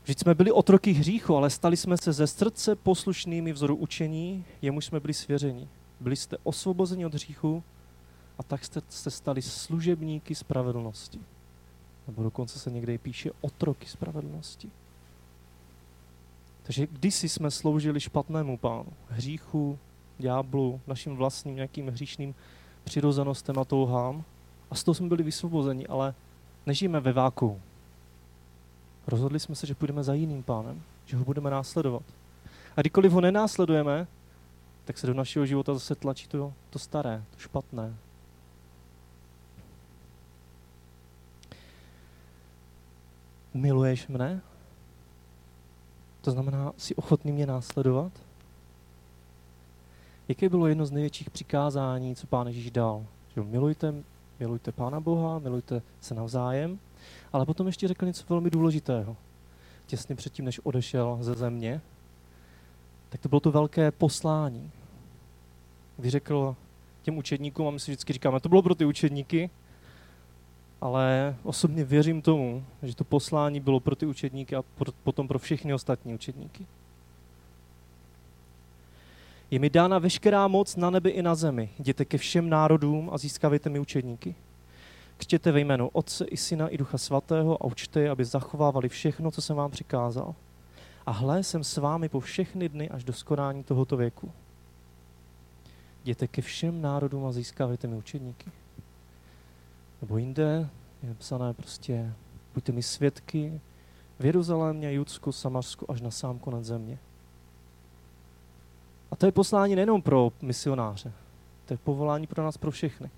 Vždyť 0.03 0.19
jsme 0.19 0.35
byli 0.35 0.51
otroky 0.51 0.91
hříchu, 0.91 1.35
ale 1.35 1.49
stali 1.49 1.77
jsme 1.77 1.97
se 1.97 2.13
ze 2.13 2.27
srdce 2.27 2.75
poslušnými 2.75 3.53
vzoru 3.53 3.75
učení, 3.75 4.45
jemu 4.61 4.81
jsme 4.81 4.99
byli 4.99 5.13
svěřeni. 5.13 5.67
Byli 6.01 6.15
jste 6.15 6.37
osvobozeni 6.43 7.05
od 7.05 7.13
hříchu 7.13 7.63
a 8.39 8.43
tak 8.43 8.65
jste 8.65 8.81
se 8.89 9.11
stali 9.11 9.41
služebníky 9.41 10.35
spravedlnosti. 10.35 11.19
Nebo 12.07 12.23
dokonce 12.23 12.59
se 12.59 12.71
někde 12.71 12.97
píše 12.97 13.31
otroky 13.41 13.87
spravedlnosti. 13.87 14.69
Takže 16.63 16.87
kdysi 16.87 17.29
jsme 17.29 17.51
sloužili 17.51 17.99
špatnému 17.99 18.57
pánu, 18.57 18.93
hříchu, 19.09 19.79
ďáblu, 20.19 20.81
našim 20.87 21.15
vlastním 21.15 21.55
nějakým 21.55 21.87
hříšným 21.87 22.35
přirozenostem 22.83 23.59
a 23.59 23.65
touhám 23.65 24.23
a 24.71 24.75
z 24.75 24.83
toho 24.83 24.95
jsme 24.95 25.07
byli 25.07 25.23
vysvobozeni, 25.23 25.87
ale 25.87 26.13
nežijeme 26.65 26.99
ve 26.99 27.13
váku. 27.13 27.61
Rozhodli 29.07 29.39
jsme 29.39 29.55
se, 29.55 29.67
že 29.67 29.75
půjdeme 29.75 30.03
za 30.03 30.13
jiným 30.13 30.43
pánem, 30.43 30.81
že 31.05 31.17
ho 31.17 31.25
budeme 31.25 31.49
následovat. 31.49 32.03
A 32.77 32.81
kdykoliv 32.81 33.11
ho 33.11 33.21
nenásledujeme, 33.21 34.07
tak 34.85 34.97
se 34.97 35.07
do 35.07 35.13
našeho 35.13 35.45
života 35.45 35.73
zase 35.73 35.95
tlačí 35.95 36.27
to, 36.27 36.53
to 36.69 36.79
staré, 36.79 37.23
to 37.31 37.39
špatné. 37.39 37.95
Miluješ 43.53 44.07
mne? 44.07 44.41
To 46.21 46.31
znamená, 46.31 46.73
jsi 46.77 46.95
ochotný 46.95 47.31
mě 47.31 47.45
následovat? 47.45 48.11
Jaké 50.27 50.49
bylo 50.49 50.67
jedno 50.67 50.85
z 50.85 50.91
největších 50.91 51.29
přikázání, 51.29 52.15
co 52.15 52.27
Pán 52.27 52.47
Ježíš 52.47 52.71
dal? 52.71 53.05
Že 53.35 53.41
milujte, 53.41 53.93
milujte 54.39 54.71
Pána 54.71 54.99
Boha, 54.99 55.39
milujte 55.39 55.81
se 56.01 56.15
navzájem, 56.15 56.79
ale 57.33 57.45
potom 57.45 57.67
ještě 57.67 57.87
řekl 57.87 58.05
něco 58.05 58.23
velmi 58.29 58.49
důležitého. 58.49 59.17
Těsně 59.85 60.15
předtím, 60.15 60.45
než 60.45 60.59
odešel 60.63 61.17
ze 61.21 61.33
země, 61.33 61.81
tak 63.11 63.21
to 63.21 63.29
bylo 63.29 63.39
to 63.39 63.51
velké 63.51 63.91
poslání. 63.91 64.71
Kdy 65.97 66.09
řekl 66.09 66.55
těm 67.01 67.17
učedníkům, 67.17 67.67
a 67.67 67.71
my 67.71 67.79
si 67.79 67.91
vždycky 67.91 68.13
říkáme, 68.13 68.39
to 68.39 68.49
bylo 68.49 68.61
pro 68.61 68.75
ty 68.75 68.85
učedníky, 68.85 69.49
ale 70.81 71.35
osobně 71.43 71.83
věřím 71.83 72.21
tomu, 72.21 72.65
že 72.83 72.95
to 72.95 73.03
poslání 73.03 73.59
bylo 73.59 73.79
pro 73.79 73.95
ty 73.95 74.05
učedníky 74.05 74.55
a 74.55 74.61
pro, 74.61 74.91
potom 75.03 75.27
pro 75.27 75.39
všechny 75.39 75.73
ostatní 75.73 76.13
učedníky. 76.13 76.65
Je 79.51 79.59
mi 79.59 79.69
dána 79.69 79.99
veškerá 79.99 80.47
moc 80.47 80.75
na 80.75 80.89
nebi 80.89 81.09
i 81.09 81.21
na 81.21 81.35
zemi. 81.35 81.69
Jděte 81.79 82.05
ke 82.05 82.17
všem 82.17 82.49
národům 82.49 83.09
a 83.13 83.17
získávejte 83.17 83.69
mi 83.69 83.79
učedníky. 83.79 84.35
Křtěte 85.17 85.51
ve 85.51 85.59
jménu 85.59 85.87
Otce 85.87 86.25
i 86.25 86.37
Syna 86.37 86.67
i 86.67 86.77
Ducha 86.77 86.97
Svatého 86.97 87.63
a 87.63 87.65
učte 87.65 88.01
je, 88.01 88.09
aby 88.09 88.25
zachovávali 88.25 88.89
všechno, 88.89 89.31
co 89.31 89.41
jsem 89.41 89.55
vám 89.55 89.71
přikázal. 89.71 90.35
A 91.05 91.11
hle, 91.11 91.43
jsem 91.43 91.63
s 91.63 91.77
vámi 91.77 92.09
po 92.09 92.19
všechny 92.19 92.69
dny 92.69 92.89
až 92.89 93.03
do 93.03 93.13
skonání 93.13 93.63
tohoto 93.63 93.97
věku. 93.97 94.31
Jděte 96.03 96.27
ke 96.27 96.41
všem 96.41 96.81
národům 96.81 97.25
a 97.25 97.31
získávejte 97.31 97.87
mi 97.87 97.95
učedníky. 97.95 98.51
Nebo 100.01 100.17
jinde 100.17 100.69
je 101.03 101.13
psané 101.13 101.53
prostě, 101.53 102.13
buďte 102.53 102.71
mi 102.71 102.83
svědky 102.83 103.61
v 104.19 104.25
Jeruzalémě, 104.25 104.93
Judsku, 104.93 105.31
Samarsku 105.31 105.91
až 105.91 106.01
na 106.01 106.11
sám 106.11 106.39
konec 106.39 106.65
země. 106.65 106.97
A 109.11 109.15
to 109.15 109.25
je 109.25 109.31
poslání 109.31 109.75
nejenom 109.75 110.01
pro 110.01 110.31
misionáře, 110.41 111.11
to 111.65 111.73
je 111.73 111.77
povolání 111.77 112.27
pro 112.27 112.43
nás, 112.43 112.57
pro 112.57 112.71
všechny. 112.71 113.09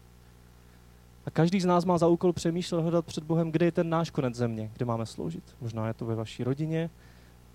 A 1.25 1.31
každý 1.31 1.61
z 1.61 1.65
nás 1.65 1.85
má 1.85 1.97
za 1.97 2.07
úkol 2.07 2.33
přemýšlet, 2.33 2.81
hledat 2.81 3.05
před 3.05 3.23
Bohem, 3.23 3.51
kde 3.51 3.65
je 3.65 3.71
ten 3.71 3.89
náš 3.89 4.09
konec 4.09 4.35
země, 4.35 4.71
kde 4.73 4.85
máme 4.85 5.05
sloužit. 5.05 5.43
Možná 5.61 5.87
je 5.87 5.93
to 5.93 6.05
ve 6.05 6.15
vaší 6.15 6.43
rodině, 6.43 6.89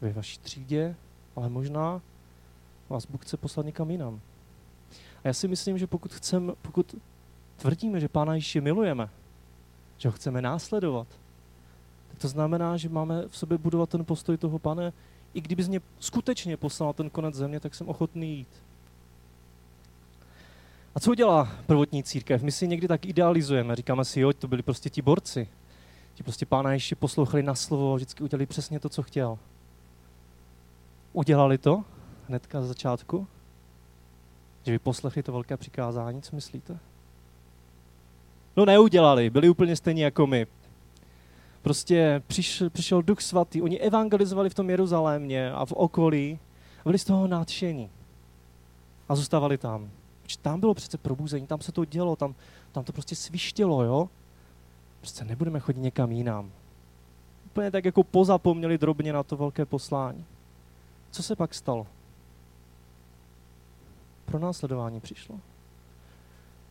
ve 0.01 0.13
vaší 0.13 0.39
třídě, 0.39 0.97
ale 1.37 1.49
možná 1.49 2.01
vás 2.89 3.07
Bůh 3.07 3.23
chce 3.23 3.37
poslat 3.37 3.67
někam 3.67 3.91
jinam. 3.91 4.21
A 5.25 5.29
já 5.29 5.33
si 5.33 5.49
myslím, 5.49 5.79
že 5.79 5.87
pokud 5.87 6.15
chceme, 6.15 6.53
pokud 6.63 6.95
tvrdíme, 7.57 8.01
že 8.01 8.09
Pána 8.09 8.35
Ježíše 8.35 8.61
milujeme, 8.61 9.09
že 9.99 10.09
ho 10.09 10.13
chceme 10.13 10.43
následovat, 10.43 11.07
tak 12.09 12.19
to 12.19 12.29
znamená, 12.29 12.77
že 12.77 12.89
máme 12.89 13.29
v 13.29 13.37
sobě 13.37 13.59
budovat 13.59 13.89
ten 13.89 14.05
postoj 14.05 14.37
toho, 14.37 14.59
pane, 14.59 14.93
i 15.35 15.41
kdyby 15.41 15.63
z 15.63 15.69
mě 15.69 15.81
skutečně 16.01 16.57
poslal 16.57 16.93
ten 16.93 17.11
konec 17.11 17.35
země, 17.35 17.61
tak 17.61 17.75
jsem 17.75 17.89
ochotný 17.89 18.37
jít. 18.37 18.49
A 20.95 21.01
co 21.01 21.11
udělá 21.11 21.49
prvotní 21.67 22.03
církev? 22.03 22.43
My 22.43 22.53
si 22.53 22.69
někdy 22.69 22.89
tak 22.89 23.07
idealizujeme, 23.07 23.77
říkáme 23.77 24.05
si, 24.05 24.21
jo, 24.21 24.33
to 24.33 24.49
byli 24.49 24.63
prostě 24.63 24.91
ti 24.91 25.03
borci. 25.03 25.49
Ti 26.15 26.23
prostě 26.23 26.47
pána 26.47 26.73
ještě 26.73 26.97
poslouchali 26.97 27.43
na 27.43 27.55
slovo, 27.55 27.97
vždycky 27.97 28.25
udělali 28.25 28.47
přesně 28.47 28.81
to, 28.81 28.89
co 28.89 29.03
chtěl. 29.03 29.39
Udělali 31.13 31.59
to 31.59 31.85
hnedka 32.29 32.63
z 32.63 32.67
začátku? 32.67 33.27
Že 34.63 34.73
vy 34.73 34.79
poslechli 34.79 35.23
to 35.23 35.33
velké 35.33 35.57
přikázání, 35.57 36.23
co 36.23 36.37
myslíte? 36.37 36.79
No 38.57 38.65
neudělali, 38.65 39.31
byli 39.31 39.49
úplně 39.49 39.77
stejní 39.77 40.01
jako 40.01 40.27
my. 40.27 40.47
Prostě 41.63 42.23
přišel, 42.27 42.71
přišel 42.71 43.03
duch 43.03 43.21
svatý, 43.21 43.63
oni 43.63 43.79
evangelizovali 43.79 44.51
v 44.51 44.55
tom 44.55 44.71
Jeruzalémě 44.71 45.53
a 45.53 45.65
v 45.65 45.73
okolí 45.73 46.39
a 46.81 46.83
byli 46.85 46.99
z 46.99 47.05
toho 47.05 47.27
nadšení. 47.27 47.91
A 49.09 49.15
zůstávali 49.15 49.59
tam. 49.59 49.91
Tam 50.43 50.61
bylo 50.61 50.75
přece 50.75 50.99
probuzení, 50.99 51.47
tam 51.47 51.61
se 51.61 51.73
to 51.73 51.85
dělo, 51.85 52.17
tam, 52.17 52.35
tam 52.73 52.85
to 52.85 52.93
prostě 52.93 53.17
svištělo, 53.17 53.85
jo? 53.85 54.09
Prostě 55.01 55.25
nebudeme 55.25 55.61
chodit 55.61 55.81
někam 55.81 56.13
jinam. 56.13 56.51
Úplně 57.47 57.71
tak 57.71 57.85
jako 57.85 58.05
pozapomněli 58.05 58.79
drobně 58.79 59.13
na 59.13 59.23
to 59.23 59.37
velké 59.37 59.65
poslání. 59.67 60.25
Co 61.11 61.23
se 61.23 61.37
pak 61.37 61.55
stalo? 61.55 61.87
Pro 64.25 64.39
následování 64.39 65.01
přišlo. 65.01 65.41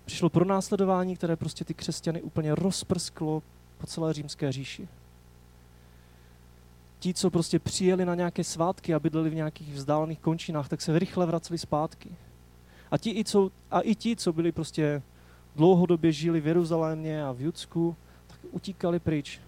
Přišlo 0.05 0.29
pro 0.29 0.45
následování, 0.45 1.15
které 1.15 1.35
prostě 1.35 1.65
ty 1.65 1.73
křesťany 1.73 2.21
úplně 2.21 2.55
rozprsklo 2.55 3.43
po 3.77 3.87
celé 3.87 4.13
římské 4.13 4.51
říši. 4.51 4.87
Ti, 6.99 7.13
co 7.13 7.29
prostě 7.29 7.59
přijeli 7.59 8.05
na 8.05 8.15
nějaké 8.15 8.43
svátky 8.43 8.93
a 8.93 8.99
bydleli 8.99 9.29
v 9.29 9.35
nějakých 9.35 9.73
vzdálených 9.73 10.19
končinách, 10.19 10.69
tak 10.69 10.81
se 10.81 10.99
rychle 10.99 11.25
vraceli 11.25 11.57
zpátky. 11.57 12.09
A, 12.91 12.97
ti, 12.97 13.09
i, 13.19 13.23
co, 13.23 13.51
a 13.71 13.81
i 13.81 13.95
ti, 13.95 14.15
co 14.15 14.33
byli 14.33 14.51
prostě 14.51 15.01
dlouhodobě 15.55 16.11
žili 16.11 16.41
v 16.41 16.47
Jeruzalémě 16.47 17.25
a 17.25 17.31
v 17.31 17.41
Judsku, 17.41 17.95
tak 18.27 18.39
utíkali 18.51 18.99
pryč. 18.99 19.39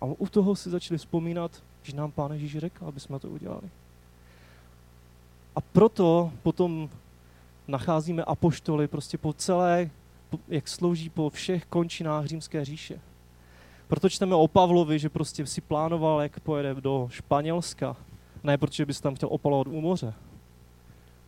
A 0.00 0.04
u 0.04 0.26
toho 0.26 0.56
si 0.56 0.70
začali 0.70 0.98
vzpomínat, 0.98 1.62
že 1.82 1.96
nám 1.96 2.10
Pán 2.10 2.32
Ježíš 2.32 2.58
řekl, 2.58 2.86
aby 2.86 3.00
jsme 3.00 3.18
to 3.18 3.28
udělali. 3.28 3.70
A 5.56 5.60
proto 5.60 6.32
potom 6.42 6.88
nacházíme 7.68 8.24
apoštoly 8.24 8.88
prostě 8.88 9.18
po 9.18 9.32
celé, 9.32 9.90
jak 10.48 10.68
slouží 10.68 11.08
po 11.10 11.30
všech 11.30 11.64
končinách 11.66 12.26
římské 12.26 12.64
říše. 12.64 13.00
Proto 13.88 14.08
čteme 14.08 14.34
o 14.34 14.48
Pavlovi, 14.48 14.98
že 14.98 15.08
prostě 15.08 15.46
si 15.46 15.60
plánoval, 15.60 16.20
jak 16.20 16.40
pojede 16.40 16.74
do 16.74 17.08
Španělska. 17.10 17.96
Ne 18.42 18.58
protože 18.58 18.86
by 18.86 18.94
se 18.94 19.02
tam 19.02 19.14
chtěl 19.14 19.28
opalovat 19.32 19.66
u 19.66 19.80
moře, 19.80 20.14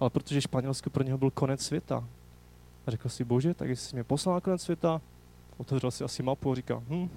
ale 0.00 0.10
protože 0.10 0.40
Španělsko 0.40 0.90
pro 0.90 1.02
něho 1.02 1.18
byl 1.18 1.30
konec 1.30 1.60
světa. 1.60 2.04
A 2.86 2.90
řekl 2.90 3.08
si, 3.08 3.24
bože, 3.24 3.54
tak 3.54 3.68
jestli 3.68 3.94
mě 3.94 4.04
poslal 4.04 4.34
na 4.34 4.40
konec 4.40 4.62
světa, 4.62 5.00
otevřel 5.56 5.90
si 5.90 6.04
asi 6.04 6.22
mapu 6.22 6.52
a 6.52 6.54
říkal, 6.54 6.82
hm, 6.88 7.08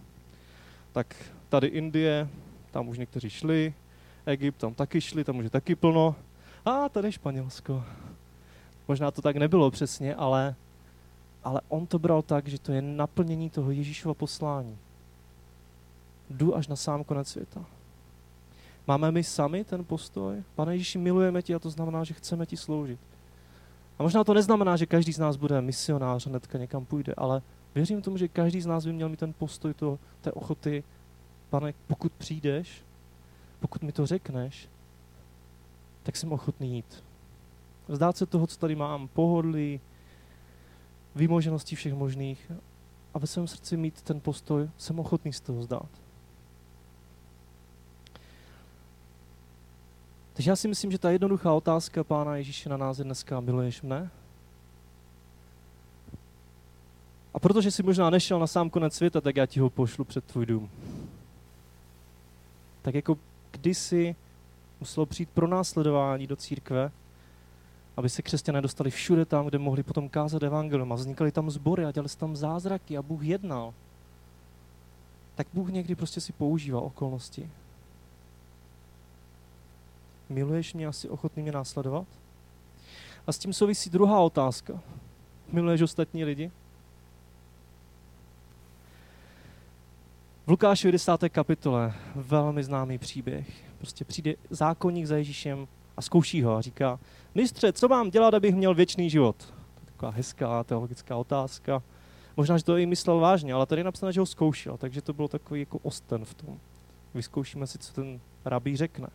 tak 0.92 1.16
tady 1.50 1.68
Indie, 1.68 2.30
tam 2.78 2.88
už 2.88 2.98
někteří 2.98 3.30
šli, 3.30 3.74
Egypt, 4.26 4.58
tam 4.58 4.74
taky 4.74 5.02
šli, 5.02 5.24
tam 5.24 5.38
už 5.38 5.44
je 5.44 5.50
taky 5.50 5.76
plno, 5.76 6.16
a 6.66 6.90
tady 6.90 7.12
Španělsko. 7.12 7.84
Možná 8.88 9.12
to 9.12 9.22
tak 9.22 9.36
nebylo 9.36 9.72
přesně, 9.72 10.16
ale, 10.16 10.56
ale 11.44 11.62
on 11.70 11.88
to 11.88 12.00
bral 12.00 12.22
tak, 12.22 12.48
že 12.48 12.60
to 12.60 12.72
je 12.72 12.82
naplnění 12.82 13.50
toho 13.50 13.72
Ježíšova 13.72 14.14
poslání. 14.14 14.78
Jdu 16.30 16.56
až 16.56 16.68
na 16.68 16.76
sám 16.76 17.04
konec 17.04 17.28
světa. 17.28 17.66
Máme 18.88 19.12
my 19.12 19.24
sami 19.24 19.64
ten 19.64 19.86
postoj? 19.86 20.44
Pane 20.56 20.74
Ježíši, 20.74 20.98
milujeme 20.98 21.42
tě 21.42 21.56
a 21.56 21.60
to 21.60 21.70
znamená, 21.70 22.04
že 22.04 22.14
chceme 22.14 22.46
ti 22.46 22.58
sloužit. 22.58 23.00
A 24.00 24.04
možná 24.04 24.24
to 24.24 24.34
neznamená, 24.34 24.78
že 24.78 24.86
každý 24.86 25.14
z 25.14 25.20
nás 25.20 25.36
bude 25.36 25.62
misionář 25.62 26.28
hnedka 26.28 26.58
někam 26.58 26.86
půjde, 26.86 27.14
ale 27.18 27.42
věřím 27.76 28.02
tomu, 28.02 28.18
že 28.18 28.28
každý 28.28 28.62
z 28.62 28.66
nás 28.66 28.86
by 28.86 28.94
měl 28.94 29.10
mít 29.10 29.20
ten 29.20 29.34
postoj 29.34 29.74
to, 29.74 30.00
té 30.22 30.32
ochoty, 30.32 30.84
pane, 31.50 31.74
pokud 31.88 32.12
přijdeš, 32.12 32.82
pokud 33.60 33.84
mi 33.84 33.92
to 33.92 34.06
řekneš, 34.06 34.68
tak 36.04 36.16
jsem 36.16 36.32
ochotný 36.32 36.76
jít. 36.76 37.04
Vzdát 37.88 38.18
se 38.18 38.26
toho, 38.26 38.48
co 38.48 38.58
tady 38.58 38.76
mám, 38.76 39.08
pohodlí, 39.08 39.80
výmožeností 41.16 41.76
všech 41.76 41.94
možných 41.94 42.52
a 43.14 43.20
ve 43.20 43.28
svém 43.28 43.48
srdci 43.48 43.78
mít 43.78 44.02
ten 44.02 44.20
postoj, 44.20 44.70
jsem 44.78 45.00
ochotný 45.00 45.34
z 45.34 45.40
toho 45.40 45.64
zdát. 45.64 45.90
Takže 50.34 50.52
já 50.52 50.56
si 50.56 50.68
myslím, 50.68 50.92
že 50.92 50.98
ta 50.98 51.12
jednoduchá 51.12 51.54
otázka 51.54 52.04
Pána 52.04 52.36
Ježíše 52.36 52.70
na 52.70 52.78
nás 52.78 52.98
je 52.98 53.04
dneska, 53.04 53.40
miluješ 53.40 53.82
mne? 53.82 54.10
A 57.34 57.40
protože 57.40 57.72
jsi 57.72 57.84
možná 57.84 58.10
nešel 58.10 58.40
na 58.40 58.48
sám 58.48 58.70
konec 58.70 58.94
světa, 58.96 59.22
tak 59.22 59.36
já 59.36 59.46
ti 59.46 59.60
ho 59.60 59.70
pošlu 59.70 60.06
před 60.06 60.26
tvůj 60.26 60.46
dům. 60.46 60.70
Tak 62.88 62.96
jako 62.96 63.18
kdysi 63.52 64.16
muselo 64.80 65.06
přijít 65.06 65.30
pro 65.30 65.48
následování 65.48 66.28
do 66.28 66.36
církve, 66.36 66.92
aby 67.98 68.10
se 68.10 68.22
křesťané 68.22 68.62
dostali 68.62 68.92
všude 68.92 69.26
tam, 69.26 69.46
kde 69.46 69.58
mohli 69.58 69.84
potom 69.84 70.10
kázat 70.10 70.44
evangelium 70.44 70.92
a 70.92 70.96
vznikaly 70.96 71.32
tam 71.32 71.52
sbory 71.52 71.86
a 71.86 71.92
dělali 71.92 72.10
se 72.10 72.18
tam 72.18 72.36
zázraky 72.36 72.98
a 72.98 73.02
Bůh 73.02 73.24
jednal. 73.24 73.74
Tak 75.36 75.48
Bůh 75.54 75.70
někdy 75.70 75.96
prostě 75.96 76.22
si 76.22 76.34
používá 76.34 76.82
okolnosti. 76.82 77.50
Miluješ 80.30 80.74
mě 80.74 80.88
asi 80.88 81.10
ochotný 81.10 81.44
mě 81.44 81.52
následovat? 81.52 82.08
A 83.28 83.32
s 83.32 83.38
tím 83.38 83.54
souvisí 83.54 83.90
druhá 83.90 84.20
otázka. 84.20 84.80
Miluješ 85.52 85.82
ostatní 85.82 86.24
lidi? 86.24 86.52
V 90.48 90.50
Lukáši 90.50 90.92
10. 90.92 91.12
kapitole 91.30 91.94
velmi 92.16 92.64
známý 92.64 92.98
příběh. 92.98 93.48
Prostě 93.78 94.06
přijde 94.06 94.36
zákonník 94.50 95.06
za 95.06 95.18
Ježíšem 95.18 95.68
a 95.98 96.02
zkouší 96.02 96.42
ho 96.42 96.56
a 96.56 96.62
říká, 96.62 97.00
mistře, 97.36 97.74
co 97.74 97.88
mám 97.88 98.10
dělat, 98.10 98.34
abych 98.34 98.56
měl 98.56 98.74
věčný 98.74 99.10
život? 99.10 99.54
Taková 99.86 100.12
hezká 100.12 100.64
teologická 100.64 101.16
otázka. 101.16 101.84
Možná, 102.38 102.58
že 102.58 102.64
to 102.64 102.78
i 102.78 102.86
myslel 102.86 103.20
vážně, 103.20 103.54
ale 103.54 103.66
tady 103.66 103.80
je 103.80 103.84
napsané, 103.84 104.14
že 104.14 104.20
ho 104.20 104.26
zkoušel, 104.26 104.78
takže 104.78 105.02
to 105.02 105.14
bylo 105.14 105.28
takový 105.28 105.60
jako 105.60 105.80
osten 105.84 106.26
v 106.26 106.34
tom. 106.34 106.60
Vyzkoušíme 107.14 107.68
si, 107.68 107.78
co 107.78 107.94
ten 107.94 108.20
rabí 108.46 108.78
řekne. 108.78 109.08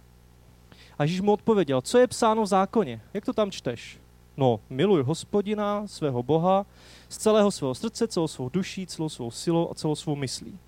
A 0.99 1.05
Ježíš 1.05 1.21
mu 1.21 1.33
odpověděl, 1.33 1.81
co 1.81 1.99
je 1.99 2.07
psáno 2.07 2.43
v 2.43 2.47
zákoně? 2.47 3.01
Jak 3.15 3.25
to 3.25 3.33
tam 3.33 3.51
čteš? 3.51 3.99
No, 4.37 4.61
miluj 4.71 5.03
hospodina, 5.03 5.87
svého 5.87 6.23
Boha, 6.23 6.67
z 7.09 7.19
celého 7.19 7.51
svého 7.51 7.75
srdce, 7.75 8.09
celou 8.09 8.29
svou 8.29 8.49
duší, 8.49 8.87
celou 8.87 9.09
svou 9.09 9.31
silou 9.31 9.71
a 9.71 9.75
celou 9.75 9.95
svou 9.95 10.17
myslí. 10.17 10.59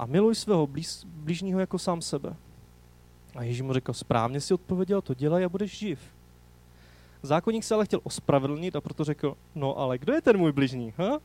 A 0.00 0.06
miluj 0.06 0.34
svého 0.34 0.66
blíž, 0.66 0.88
blížního 1.04 1.60
jako 1.60 1.78
sám 1.78 2.02
sebe. 2.02 2.36
A 3.36 3.42
Ježíš 3.42 3.62
mu 3.62 3.72
řekl, 3.72 3.92
správně 3.92 4.40
si 4.40 4.54
odpověděl, 4.54 5.02
to 5.02 5.14
dělej 5.14 5.44
a 5.44 5.48
budeš 5.48 5.78
živ. 5.78 6.00
Zákonník 7.22 7.64
se 7.64 7.74
ale 7.74 7.84
chtěl 7.84 8.00
ospravedlnit 8.02 8.76
a 8.76 8.80
proto 8.80 9.04
řekl, 9.04 9.36
no 9.54 9.78
ale 9.78 9.98
kdo 9.98 10.12
je 10.12 10.20
ten 10.20 10.36
můj 10.36 10.52
bližní? 10.52 10.94
Ha? 10.96 11.20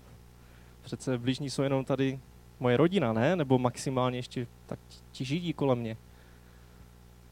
Přece 0.81 1.17
bližní 1.17 1.49
jsou 1.49 1.61
jenom 1.61 1.85
tady 1.85 2.19
moje 2.59 2.77
rodina, 2.77 3.13
ne? 3.13 3.35
Nebo 3.35 3.57
maximálně 3.57 4.17
ještě 4.17 4.47
tak 4.65 4.79
ti 5.11 5.25
židí 5.25 5.53
kolem 5.53 5.79
mě. 5.79 5.97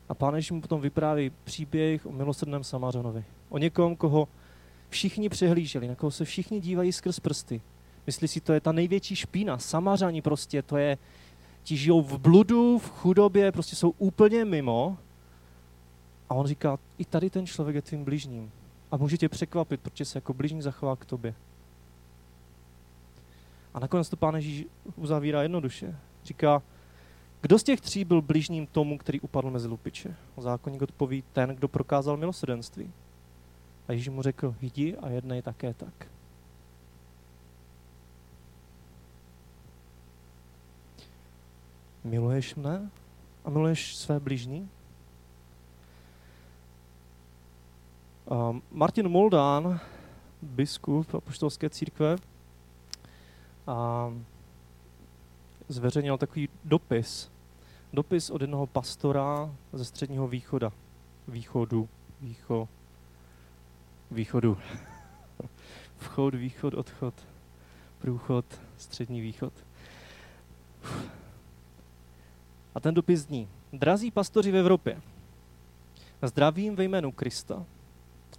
A 0.09 0.13
pán 0.13 0.35
Ježíš 0.35 0.51
mu 0.51 0.61
potom 0.61 0.81
vypráví 0.81 1.31
příběh 1.43 2.05
o 2.05 2.11
milosrdném 2.11 2.63
Samařanovi. 2.63 3.25
O 3.49 3.57
někom, 3.57 3.95
koho 3.95 4.27
všichni 4.89 5.29
přehlíželi, 5.29 5.87
na 5.87 5.95
koho 5.95 6.11
se 6.11 6.25
všichni 6.25 6.59
dívají 6.59 6.91
skrz 6.91 7.19
prsty. 7.19 7.61
Myslí 8.07 8.27
si, 8.27 8.41
to 8.41 8.53
je 8.53 8.59
ta 8.59 8.71
největší 8.71 9.15
špína. 9.15 9.57
Samařani 9.57 10.21
prostě, 10.21 10.61
to 10.61 10.77
je, 10.77 10.97
ti 11.63 11.77
žijou 11.77 12.01
v 12.01 12.17
bludu, 12.17 12.77
v 12.77 12.89
chudobě, 12.89 13.51
prostě 13.51 13.75
jsou 13.75 13.93
úplně 13.97 14.45
mimo. 14.45 14.97
A 16.29 16.33
on 16.33 16.47
říká, 16.47 16.79
i 16.97 17.05
tady 17.05 17.29
ten 17.29 17.45
člověk 17.45 17.75
je 17.75 17.81
tvým 17.81 18.03
blížním. 18.03 18.51
A 18.91 18.97
může 18.97 19.17
tě 19.17 19.29
překvapit, 19.29 19.81
protože 19.81 20.05
se 20.05 20.17
jako 20.17 20.33
blížní 20.33 20.61
zachová 20.61 20.95
k 20.95 21.05
tobě. 21.05 21.33
A 23.73 23.79
nakonec 23.79 24.09
to 24.09 24.15
pán 24.15 24.35
Ježíš 24.35 24.65
uzavírá 24.95 25.41
jednoduše. 25.41 25.95
Říká, 26.25 26.61
kdo 27.41 27.59
z 27.59 27.63
těch 27.63 27.81
tří 27.81 28.05
byl 28.05 28.21
blížním 28.21 28.67
tomu, 28.67 28.97
který 28.97 29.19
upadl 29.19 29.51
mezi 29.51 29.67
lupiče? 29.67 30.15
Zákonník 30.37 30.81
odpoví 30.81 31.23
ten, 31.33 31.49
kdo 31.49 31.67
prokázal 31.67 32.17
milosrdenství. 32.17 32.91
A 33.87 33.91
Ježíš 33.91 34.09
mu 34.09 34.21
řekl, 34.21 34.55
jdi 34.61 34.97
a 34.97 35.09
jednej 35.09 35.41
také 35.41 35.73
tak. 35.73 36.07
Miluješ 42.03 42.55
mne 42.55 42.89
a 43.45 43.49
miluješ 43.49 43.95
své 43.95 44.19
blížní? 44.19 44.69
Martin 48.71 49.07
Moldán, 49.07 49.79
biskup 50.41 51.15
apoštolské 51.15 51.69
církve, 51.69 52.15
zveřejnil 55.69 56.17
takový 56.17 56.49
dopis 56.65 57.33
dopis 57.93 58.29
od 58.29 58.41
jednoho 58.41 58.67
pastora 58.67 59.55
ze 59.73 59.85
středního 59.85 60.27
východa. 60.27 60.71
Východu. 61.27 61.89
Výcho, 62.21 62.69
východu. 64.11 64.57
Vchod, 65.97 66.35
východ, 66.35 66.73
odchod. 66.73 67.13
Průchod, 67.99 68.45
střední 68.77 69.21
východ. 69.21 69.53
A 72.75 72.79
ten 72.79 72.93
dopis 72.93 73.19
zní. 73.19 73.47
Drazí 73.73 74.11
pastoři 74.11 74.51
v 74.51 74.55
Evropě, 74.55 75.01
zdravím 76.27 76.75
ve 76.75 76.83
jménu 76.83 77.11
Krista. 77.11 77.65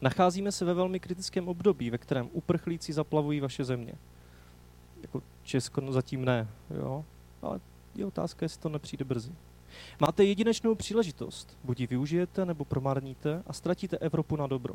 Nacházíme 0.03 0.53
se 0.53 0.65
ve 0.65 0.75
velmi 0.75 1.01
kritickém 1.01 1.49
období, 1.49 1.91
ve 1.91 1.99
kterém 1.99 2.29
uprchlíci 2.33 2.93
zaplavují 2.93 3.41
vaše 3.41 3.65
země. 3.65 3.93
Jako 5.03 5.23
Česko 5.43 5.93
zatím 5.93 6.25
ne, 6.25 6.49
jo? 6.77 7.05
ale 7.43 7.61
je 7.95 8.07
otázka, 8.07 8.45
jestli 8.45 8.63
to 8.63 8.69
nepřijde 8.69 9.05
brzy. 9.05 9.33
Máte 10.01 10.25
jedinečnou 10.25 10.75
příležitost, 10.75 11.59
buď 11.65 11.81
ji 11.81 11.87
využijete, 11.87 12.45
nebo 12.45 12.65
promarníte 12.65 13.43
a 13.47 13.53
ztratíte 13.53 13.99
Evropu 13.99 14.37
na 14.37 14.47
dobro. 14.47 14.75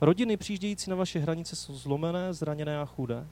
Rodiny 0.00 0.36
přijíždějící 0.36 0.90
na 0.90 0.96
vaše 0.96 1.18
hranice 1.18 1.56
jsou 1.56 1.74
zlomené, 1.74 2.34
zraněné 2.34 2.80
a 2.80 2.86
chudé. 2.86 3.26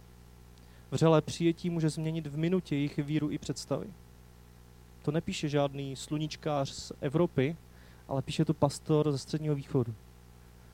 Vřelé 0.90 1.22
přijetí 1.22 1.70
může 1.70 1.90
změnit 1.90 2.26
v 2.26 2.36
minutě 2.36 2.76
jejich 2.76 2.98
víru 2.98 3.30
i 3.30 3.38
představy. 3.38 3.86
To 5.02 5.10
nepíše 5.10 5.48
žádný 5.48 5.96
sluníčkář 5.96 6.70
z 6.70 6.92
Evropy, 7.00 7.56
ale 8.08 8.22
píše 8.22 8.44
to 8.44 8.54
pastor 8.54 9.12
ze 9.12 9.18
Středního 9.18 9.54
východu, 9.54 9.94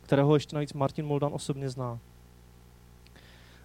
kterého 0.02 0.34
ještě 0.34 0.56
navíc 0.56 0.72
Martin 0.72 1.06
Moldan 1.06 1.34
osobně 1.34 1.70
zná. 1.70 1.98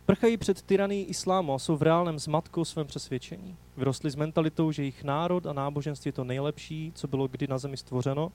Prchají 0.06 0.38
před 0.38 0.62
tyraní 0.62 1.06
islámu 1.06 1.54
a 1.54 1.60
jsou 1.60 1.76
v 1.76 1.82
reálném 1.82 2.20
zmatku 2.20 2.62
o 2.62 2.66
svém 2.66 2.88
přesvědčení. 2.88 3.56
Vyrostli 3.78 4.12
s 4.12 4.16
mentalitou, 4.16 4.72
že 4.72 4.82
jejich 4.82 5.04
národ 5.04 5.46
a 5.46 5.54
náboženství 5.54 6.10
je 6.10 6.14
to 6.14 6.24
nejlepší, 6.24 6.92
co 6.96 7.08
bylo 7.08 7.28
kdy 7.28 7.48
na 7.48 7.58
zemi 7.58 7.78
stvořeno 7.78 8.32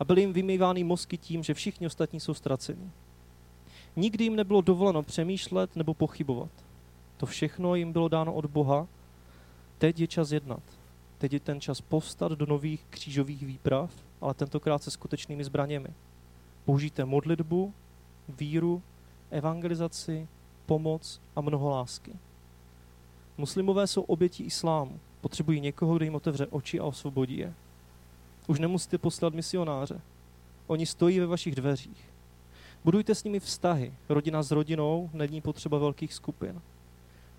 a 0.00 0.04
byly 0.04 0.20
jim 0.20 0.32
vymývány 0.32 0.84
mozky 0.84 1.16
tím, 1.18 1.42
že 1.42 1.54
všichni 1.54 1.86
ostatní 1.86 2.20
jsou 2.20 2.34
ztraceni. 2.34 2.90
Nikdy 3.96 4.24
jim 4.24 4.36
nebylo 4.36 4.60
dovoleno 4.60 5.02
přemýšlet 5.02 5.76
nebo 5.76 5.94
pochybovat. 5.94 6.50
To 7.16 7.26
všechno 7.26 7.74
jim 7.74 7.92
bylo 7.92 8.08
dáno 8.08 8.34
od 8.34 8.46
Boha. 8.46 8.86
Teď 9.78 10.00
je 10.00 10.06
čas 10.06 10.32
jednat. 10.32 10.62
Teď 11.18 11.32
je 11.32 11.40
ten 11.40 11.60
čas 11.60 11.80
povstat 11.80 12.32
do 12.32 12.46
nových 12.46 12.84
křížových 12.90 13.46
výprav, 13.46 13.90
ale 14.20 14.34
tentokrát 14.34 14.82
se 14.82 14.90
skutečnými 14.90 15.44
zbraněmi. 15.44 15.88
Použijte 16.64 17.04
modlitbu, 17.04 17.74
víru, 18.28 18.82
evangelizaci, 19.30 20.28
pomoc 20.66 21.20
a 21.36 21.40
mnoho 21.40 21.70
lásky. 21.70 22.12
Muslimové 23.38 23.86
jsou 23.86 24.02
obětí 24.02 24.44
islámu. 24.44 25.00
Potřebují 25.20 25.60
někoho, 25.60 25.96
kdo 25.96 26.04
jim 26.04 26.14
otevře 26.14 26.46
oči 26.46 26.80
a 26.80 26.84
osvobodí 26.84 27.38
je. 27.38 27.54
Už 28.46 28.58
nemusíte 28.58 28.98
poslat 28.98 29.34
misionáře. 29.34 30.00
Oni 30.66 30.86
stojí 30.86 31.20
ve 31.20 31.26
vašich 31.26 31.54
dveřích. 31.54 32.10
Budujte 32.84 33.14
s 33.14 33.24
nimi 33.24 33.40
vztahy. 33.40 33.94
Rodina 34.08 34.42
s 34.42 34.50
rodinou 34.50 35.10
není 35.12 35.40
potřeba 35.40 35.78
velkých 35.78 36.14
skupin. 36.14 36.60